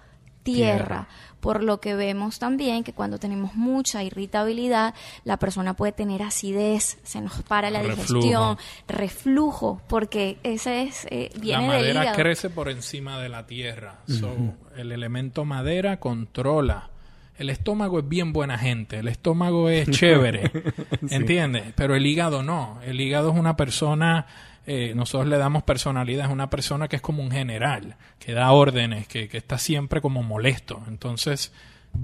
[0.43, 0.77] tierra.
[0.77, 1.09] Tierra.
[1.47, 6.99] Por lo que vemos también que cuando tenemos mucha irritabilidad, la persona puede tener acidez,
[7.05, 8.15] se nos para la Reflujo.
[8.15, 14.01] digestión, reflujo, porque ese es eh, viene la madera crece por encima de la tierra.
[14.09, 14.35] So,
[14.77, 16.91] el elemento madera controla.
[17.39, 20.51] El estómago es bien buena gente, el estómago es chévere,
[21.11, 21.75] ¿entiendes?
[21.77, 22.81] Pero el hígado no.
[22.83, 24.27] El hígado es una persona,
[24.67, 28.51] eh, nosotros le damos personalidad, es una persona que es como un general, que da
[28.51, 30.83] órdenes, que, que está siempre como molesto.
[30.89, 31.53] Entonces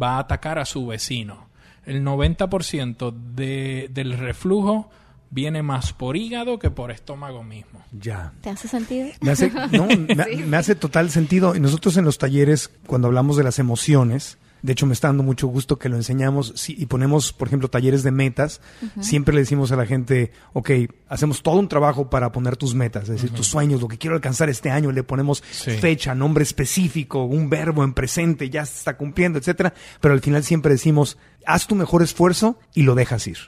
[0.01, 1.49] va a atacar a su vecino.
[1.85, 4.91] El 90% de, del reflujo
[5.31, 7.83] viene más por hígado que por estómago mismo.
[7.91, 8.33] Ya.
[8.43, 9.09] ¿Te hace sentido?
[9.21, 11.57] Me hace, no, me, me hace total sentido.
[11.57, 15.23] Y nosotros en los talleres, cuando hablamos de las emociones, de hecho me está dando
[15.23, 18.61] mucho gusto que lo enseñamos sí, y ponemos, por ejemplo, talleres de metas,
[19.01, 20.71] siempre le decimos a la gente, ok,
[21.09, 24.15] hacemos todo un trabajo para poner tus metas, es decir, tus sueños, lo que quiero
[24.15, 25.73] alcanzar este año, le ponemos Sí.
[25.73, 30.45] fecha, nombre específico, un verbo en presente, ya se está cumpliendo, etcétera, pero al final
[30.45, 33.39] siempre decimos, haz tu mejor esfuerzo y lo dejas ir.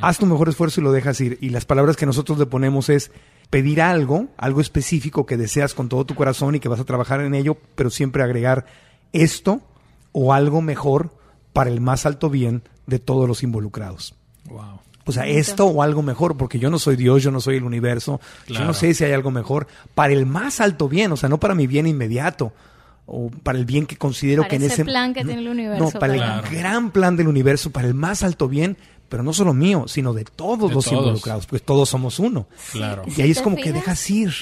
[0.00, 1.38] Haz tu mejor esfuerzo y lo dejas ir.
[1.40, 3.10] Y las palabras que nosotros le ponemos es
[3.50, 7.20] pedir algo, algo específico que deseas con todo tu corazón y que vas a trabajar
[7.20, 8.66] en ello, pero siempre agregar
[9.12, 9.60] esto
[10.20, 11.10] o algo mejor
[11.52, 14.14] para el más alto bien de todos los involucrados.
[14.46, 14.80] Wow.
[15.04, 17.62] O sea, esto o algo mejor, porque yo no soy Dios, yo no soy el
[17.62, 21.28] universo, yo no sé si hay algo mejor para el más alto bien, o sea,
[21.28, 22.52] no para mi bien inmediato
[23.06, 25.84] o para el bien que considero Para que en ese plan que tiene el universo,
[25.94, 28.76] no, para el gran plan del universo, para el más alto bien,
[29.08, 30.98] pero no solo mío, sino de todos De los todos.
[30.98, 32.48] involucrados, pues todos somos uno.
[32.72, 33.04] Claro.
[33.06, 34.32] Y ahí es ¿Te como que dejas ir.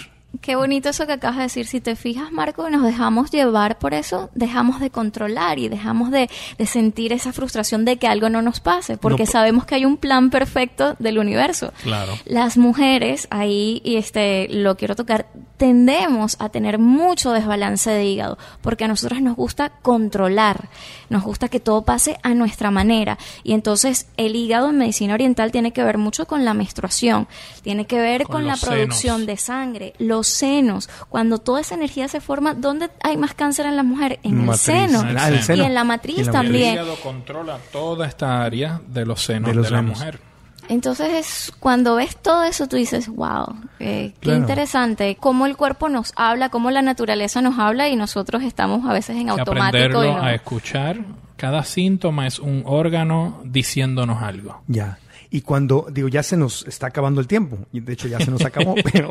[0.40, 1.66] Qué bonito eso que acabas de decir.
[1.66, 6.28] Si te fijas, Marco, nos dejamos llevar por eso, dejamos de controlar y dejamos de,
[6.58, 9.84] de sentir esa frustración de que algo no nos pase, porque No sabemos que hay
[9.84, 11.72] un plan perfecto del universo.
[11.82, 12.12] Claro.
[12.24, 15.26] Las mujeres, ahí, y este, lo quiero tocar,
[15.56, 20.68] tendemos a tener mucho desbalance de hígado, porque a nosotras nos gusta controlar,
[21.08, 23.18] nos gusta que todo pase a nuestra manera.
[23.42, 27.26] Y entonces el hígado en medicina oriental tiene que ver mucho con la menstruación,
[27.62, 30.88] tiene que ver Con con, la producción de sangre, los senos.
[31.08, 34.18] Cuando toda esa energía se forma, ¿dónde hay más cáncer en las mujeres?
[34.22, 34.60] En el Matriz.
[34.62, 35.02] seno.
[35.18, 35.62] Ah, el seno.
[35.62, 36.72] Y en la matriz en la- El también.
[36.74, 39.98] hígado controla toda esta área de los senos De de, los la senos.
[39.98, 40.20] mujer.
[40.68, 44.40] Entonces, es- cuando ves todo eso, tú dices, wow, eh, qué Claro.
[44.40, 48.92] interesante, cómo el cuerpo nos habla, cómo la naturaleza nos habla y nosotros estamos a
[48.92, 49.64] veces en automático.
[49.64, 50.98] aprenderlo y no- a escuchar.
[51.36, 54.62] Cada síntoma es un órgano diciéndonos algo.
[54.66, 54.98] Ya.
[55.30, 58.44] Y cuando, digo, ya se nos está acabando el tiempo, de hecho ya se nos
[58.44, 59.10] acabó, pero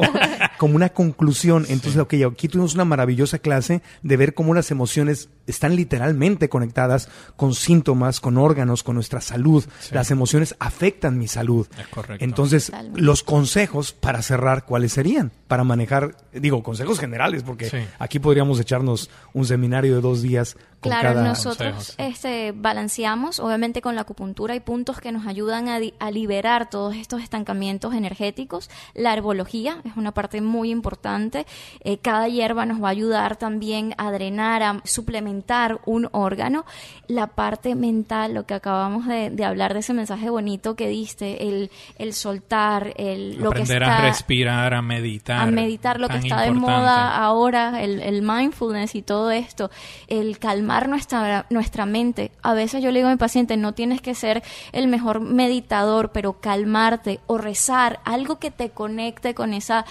[0.57, 5.29] como una conclusión, entonces, ok, aquí tuvimos una maravillosa clase de ver cómo las emociones
[5.47, 9.63] están literalmente conectadas con síntomas, con órganos, con nuestra salud.
[9.79, 9.93] Sí.
[9.93, 11.67] Las emociones afectan mi salud.
[11.79, 12.23] Es correcto.
[12.23, 13.01] Entonces, Totalmente.
[13.01, 15.31] los consejos para cerrar, ¿cuáles serían?
[15.47, 17.77] Para manejar, digo, consejos generales, porque Sí.
[17.99, 21.23] aquí podríamos echarnos un seminario de dos días con Claro, cada...
[21.23, 21.95] nosotros Consejos.
[21.97, 26.69] este, balanceamos, obviamente con la acupuntura hay puntos que nos ayudan a, di- a liberar
[26.69, 28.69] todos estos estancamientos energéticos.
[28.93, 31.45] La herbología es una parte muy importante.
[31.81, 36.65] Eh, cada hierba nos va a ayudar también a drenar, a suplementar un órgano.
[37.07, 41.47] La parte mental, lo que acabamos de, de hablar de ese mensaje bonito que diste,
[41.47, 43.97] el, el soltar, el, lo que Aprender está...
[43.97, 45.41] a respirar, a meditar.
[45.41, 49.69] a meditar lo que está de moda ahora, el, el mindfulness y todo esto,
[50.07, 52.31] el calmar nuestra, nuestra mente.
[52.41, 56.11] A veces yo le digo a mi paciente, no tienes que ser el mejor meditador,
[56.11, 59.85] pero calmarte o rezar, algo que te conecte con esa,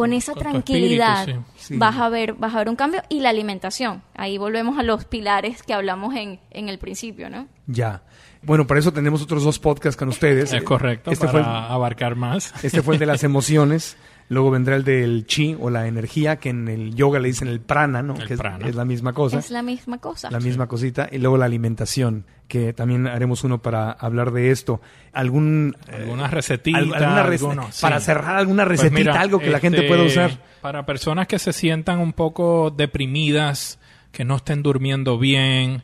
[0.00, 1.64] con esa Con tranquilidad, espíritu, sí.
[1.74, 1.76] Sí.
[1.76, 3.02] vas a ver, vas a ver un cambio.
[3.08, 4.02] Y la alimentación.
[4.14, 7.46] Ahí volvemos a los pilares que hablamos en, en el principio, ¿no?
[7.66, 8.02] Ya.
[8.42, 10.52] Bueno, para eso tenemos otros dos podcasts con ustedes.
[10.54, 12.52] Es correcto, Este para fue, el- abarcar más.
[12.64, 13.96] este fue el de las emociones.
[14.30, 17.60] Luego vendrá el del chi o la energía, que en el yoga le dicen el
[17.60, 18.14] prana, ¿no?
[18.14, 18.66] El que es- prana.
[18.66, 19.40] Es, la misma cosa.
[19.40, 20.30] Es la misma cosa.
[20.30, 21.08] la misma cosita.
[21.10, 24.80] Y luego la alimentación, que también haremos uno para hablar de esto.
[25.12, 25.76] Algún...
[25.88, 27.82] eh, Alguna recetita, al- alguna rece- alguno, sí.
[27.82, 30.38] Para cerrar alguna Pues recetita, mira, algo que la gente este, pueda usar.
[30.60, 33.80] Para personas que se sientan un poco deprimidas,
[34.12, 35.82] que no estén durmiendo bien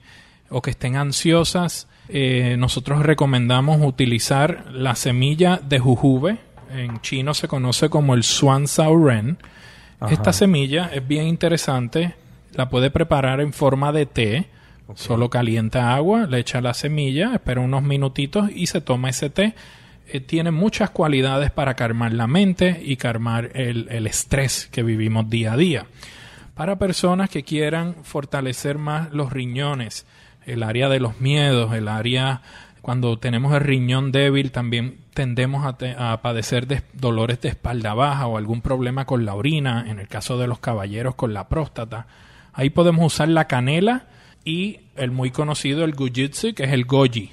[0.50, 6.38] o que estén ansiosas, eh, nosotros recomendamos utilizar la semilla de jujube.
[6.76, 9.38] En chino se conoce como el Suan Sao Ren.
[9.98, 10.12] Ajá.
[10.12, 12.14] Esta semilla es bien interesante.
[12.52, 14.46] La puede preparar en forma de té.
[14.94, 19.54] Solo calienta agua, le echa la semilla, espera unos minutitos y se toma ese té.
[20.08, 25.28] Eh, tiene muchas cualidades para calmar la mente y calmar el, el estrés que vivimos
[25.28, 25.86] día a día.
[26.54, 30.06] Para personas que quieran fortalecer más los riñones,
[30.46, 32.42] el área de los miedos, el área
[32.86, 37.94] cuando tenemos el riñón débil también tendemos a, te- a padecer de dolores de espalda
[37.94, 41.48] baja o algún problema con la orina, en el caso de los caballeros con la
[41.48, 42.06] próstata.
[42.52, 44.06] Ahí podemos usar la canela
[44.44, 47.32] y el muy conocido el gujitsu, que es el goji.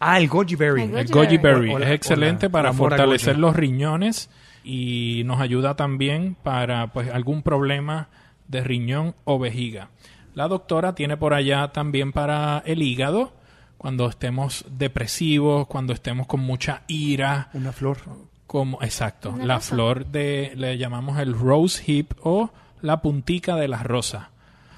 [0.00, 0.84] Ah, el goji berry.
[0.84, 3.40] El El goji berry es excelente la- para fortalecer goji.
[3.42, 4.30] los riñones
[4.64, 8.08] y nos ayuda también para pues algún problema
[8.48, 9.90] de riñón o vejiga.
[10.34, 13.34] La doctora tiene por allá también para el hígado,
[13.78, 17.98] cuando estemos depresivos, cuando estemos con mucha ira, Una flor.
[18.46, 19.74] como exacto, Una la rosa.
[19.74, 22.50] flor de le llamamos el rose hip o
[22.82, 24.30] la puntica de la rosa.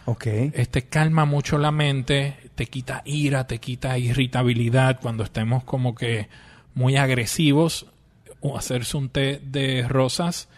[0.06, 0.26] Ok.
[0.54, 6.28] Este calma mucho la mente, te quita ira, te quita irritabilidad cuando estemos como que
[6.74, 7.86] muy agresivos.
[8.40, 10.48] O hacerse un té de rosas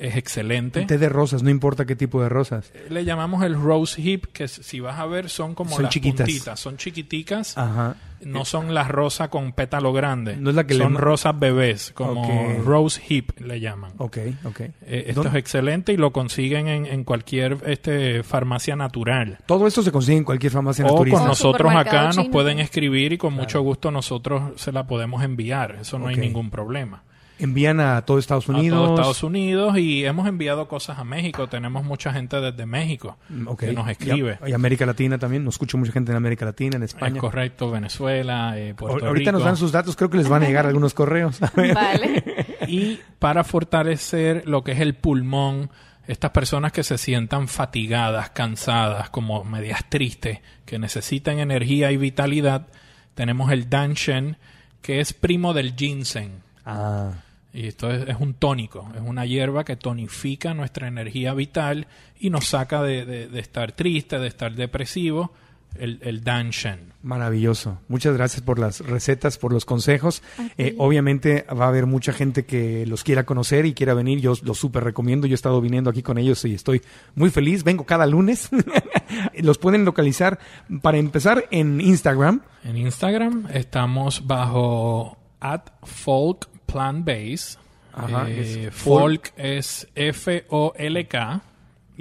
[0.00, 0.80] es excelente.
[0.80, 2.72] Un té de rosas, no importa qué tipo de rosas.
[2.88, 6.26] Le llamamos el rose hip, que si vas a ver son como Son las chiquitas.
[6.26, 7.56] puntitas, son chiquiticas.
[7.56, 7.96] Ajá.
[8.22, 10.36] No son las rosas con pétalo grande.
[10.36, 12.64] No es la que le son rosas bebés, como Ok.
[12.66, 13.92] rose hip le llaman.
[13.96, 14.60] Ok, ok.
[14.60, 14.72] Eh,
[15.06, 19.38] esto ¿Dónde- es excelente y lo consiguen en, en cualquier este, farmacia natural.
[19.46, 21.18] Todo esto se consigue en cualquier farmacia O naturista.
[21.18, 25.22] con O nosotros acá nos pueden escribir y con mucho gusto nosotros se la podemos
[25.24, 25.76] enviar.
[25.80, 27.02] Eso no hay ningún problema.
[27.40, 28.78] Envían a todo Estados Unidos.
[28.78, 31.48] A todo Estados Unidos y hemos enviado cosas a México.
[31.48, 33.58] Tenemos mucha gente desde México Mm, ok.
[33.60, 34.38] que nos Y a- escribe.
[34.46, 35.44] Y, América Latina también.
[35.44, 37.20] Nos escucha mucha gente en América Latina, en Es España.
[37.20, 39.46] correcto, Venezuela, eh, Puerto Ahor- Ahorita nos Rico.
[39.48, 39.96] dan sus datos.
[39.96, 41.40] Creo que les van a llegar algunos correos.
[41.56, 42.46] Vale.
[42.68, 45.70] Y para fortalecer lo que es el pulmón,
[46.06, 52.66] estas personas que se sientan fatigadas, cansadas, como medias tristes, que necesitan energía y vitalidad,
[53.14, 54.36] tenemos el Danshen,
[54.82, 56.42] que es primo del ginseng.
[56.66, 57.12] ah.
[57.52, 61.86] Y esto es, es un tónico, es una hierba que tonifica nuestra energía vital
[62.18, 65.32] y nos saca de, de- de estar triste, de estar depresivo,
[65.76, 66.92] el, el Danshen.
[67.02, 67.78] Maravilloso.
[67.88, 70.20] Muchas gracias por las recetas, por los consejos.
[70.58, 74.20] Eh, obviamente va a haber mucha gente que los quiera conocer y quiera venir.
[74.20, 75.26] Yo los súper recomiendo.
[75.28, 76.82] Yo he estado viniendo aquí con ellos y estoy
[77.14, 77.62] muy feliz.
[77.64, 78.48] Vengo cada lunes.
[79.38, 80.38] los pueden localizar
[80.82, 82.42] para empezar en Instagram.
[82.64, 87.58] En Instagram estamos bajo at folk plant base.
[87.92, 91.42] Ajá, Eh, es folk es F-O-L-K.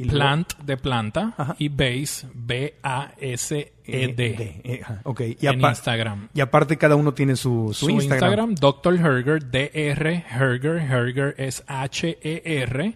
[0.07, 1.55] Plant de planta Ajá.
[1.59, 4.25] y base B-A-S-E-D.
[4.27, 5.21] Eh, eh, ajá, ok.
[5.41, 6.29] Y, en Instagram.
[6.33, 8.29] y aparte cada uno tiene su, su Su Instagram.
[8.31, 8.95] Instagram, Dr.
[8.95, 12.95] Herger, D-R, Herger, Herger es H-E-R,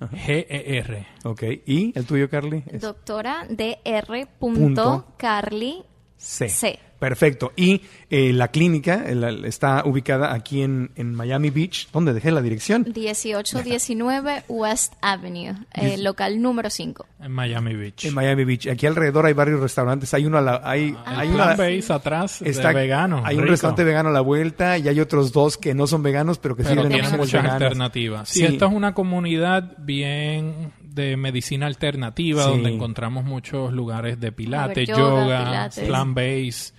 [0.00, 0.16] ajá.
[0.16, 1.06] G-E-R.
[1.24, 1.42] Ok.
[1.66, 2.62] ¿Y el tuyo, Carly?
[2.66, 4.28] Es Doctora dr.
[4.38, 5.06] Punto.
[5.16, 5.82] Carly
[6.18, 6.48] C.
[6.50, 6.78] C.
[7.02, 7.52] Perfecto.
[7.56, 7.80] Y
[8.10, 11.88] eh, la clínica eh, la- está ubicada aquí en, en Miami Beach.
[11.92, 12.84] ¿Dónde dejé la dirección?
[12.94, 17.06] 1819 West Avenue, eh, local número 5.
[17.20, 18.04] En Miami Beach.
[18.04, 18.68] En Miami Beach.
[18.68, 20.14] Aquí alrededor hay varios restaurantes.
[20.14, 23.22] Hay uno a la, hay, hay El una, Base atrás está- de vegano.
[23.24, 26.38] Hay un restaurante vegano a la vuelta y hay otros dos que no son veganos,
[26.38, 28.28] pero que Pero sirven muchas alternativas.
[28.28, 28.44] Sí, Sí.
[28.46, 32.50] esta es una comunidad bien de medicina alternativa Sí.
[32.50, 35.84] donde encontramos muchos lugares de pilates, yoga, yoga, pilates.
[35.88, 36.72] plant base,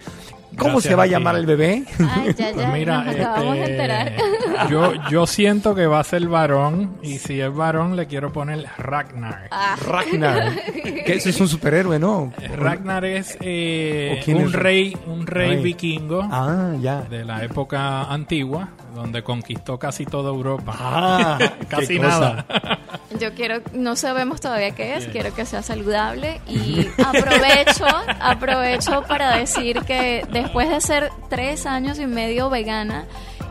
[0.58, 1.86] ¿Cómo se va a llamar el bebé?
[1.98, 4.14] Ay, ya, ya, pues mira, este,
[4.70, 8.66] Yo, yo siento que va a ser varón y si es varón le quiero poner
[8.78, 9.48] Ragnar.
[9.50, 9.78] Ah.
[9.82, 10.54] Ragnar.
[10.74, 12.34] que ese es un superhéroe, ¿no?
[12.58, 16.22] Ragnar es, eh, un rey, un rey, vikingo.
[16.30, 17.02] Ah, ya.
[17.04, 20.78] De la época antigua, donde conquistó casi toda Europa.
[20.94, 21.38] Ah,
[21.70, 22.46] casi nada.
[23.20, 27.86] Yo quiero, no sabemos todavía qué es, quiero que sea saludable y aprovecho,
[28.20, 33.06] aprovecho para decir que después de ser tres años y medio vegana,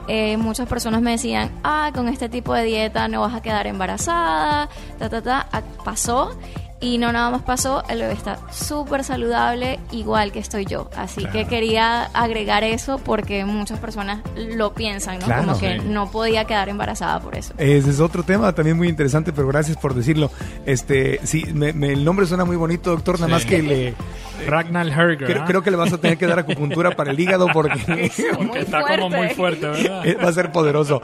[0.09, 3.66] eh, muchas personas me decían, ah, con este tipo de dieta no vas a quedar
[3.66, 4.68] embarazada,
[4.99, 5.47] ta, ta, ta,
[5.84, 6.36] pasó
[6.81, 10.89] y no nada más pasó, el bebé está súper saludable, igual que estoy yo.
[10.97, 15.26] Así que quería agregar eso porque muchas personas lo piensan, ¿no?
[15.26, 17.53] Como que no podía quedar embarazada por eso.
[17.59, 20.31] Ese es otro tema también muy interesante, pero gracias por decirlo.
[20.64, 23.95] Este, sí, el nombre suena muy bonito, doctor, nada más que le...
[24.47, 25.38] Ragnar Herger.
[25.38, 25.45] ¿ah?
[25.47, 28.11] Creo, que le vas a tener que dar acupuntura para el hígado porque,
[28.57, 30.05] está como muy fuerte, ¿verdad?
[30.22, 31.03] Va a ser poderoso.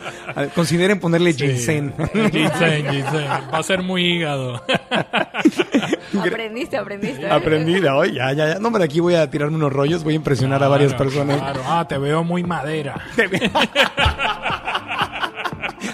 [0.54, 1.92] Consideren ponerle ginseng.
[2.32, 3.28] Ginseng, ginseng.
[3.52, 4.62] Va a ser muy hígado.
[6.20, 7.28] aprendiste, aprendiste.
[7.28, 8.58] Aprendida, hoy ya, ya, ya.
[8.58, 11.38] No, pero aquí voy a tirarme unos rollos, voy a impresionar a varias personas.
[11.38, 12.94] Claro, ah, te veo muy madera.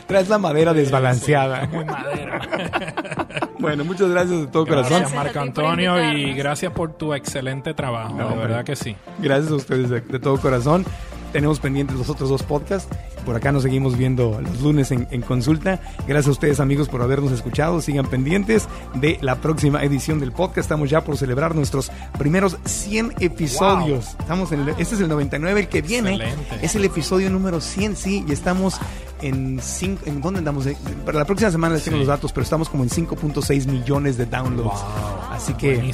[0.06, 1.66] Traes la madera desbalanceada.
[1.66, 3.21] muy madera.
[3.62, 4.98] Bueno, muchas gracias de todo corazón.
[4.98, 8.16] Gracias, Marco Antonio, y gracias por tu excelente trabajo.
[8.16, 8.96] de verdad que sí.
[9.18, 10.84] Gracias a ustedes de todo corazón.
[11.32, 12.94] Tenemos pendientes los otros dos podcasts.
[13.24, 15.80] Por acá nos seguimos viendo los lunes en, consulta.
[16.06, 17.80] Gracias a ustedes amigos por habernos escuchado.
[17.80, 20.58] Sigan pendientes de la próxima edición del podcast.
[20.58, 24.16] Estamos ya por celebrar nuestros primeros 100 episodios.
[24.18, 26.20] Estamos en este es el 99, el que viene
[26.60, 28.78] es el episodio número 100, sí, y estamos
[29.22, 30.66] en cinco, ¿en dónde andamos?
[30.66, 34.16] Eh, para la próxima semana les tengo los datos, pero estamos como en 5.6 millones
[34.16, 34.84] de downloads.
[35.30, 35.92] Así que te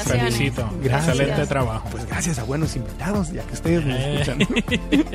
[0.00, 0.68] felicito.
[0.82, 1.18] Gracias.
[1.18, 1.88] Excelente trabajo.
[1.90, 4.20] Pues gracias a buenos invitados, ya que ustedes me eh.
[4.20, 4.38] escuchan.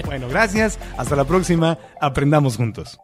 [0.05, 0.77] bueno, gracias.
[0.97, 1.77] Hasta la próxima.
[1.99, 2.99] Aprendamos juntos.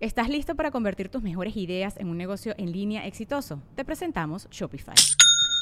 [0.00, 3.62] ¿Estás listo para convertir tus mejores ideas en un negocio en línea exitoso?
[3.74, 4.94] Te presentamos Shopify.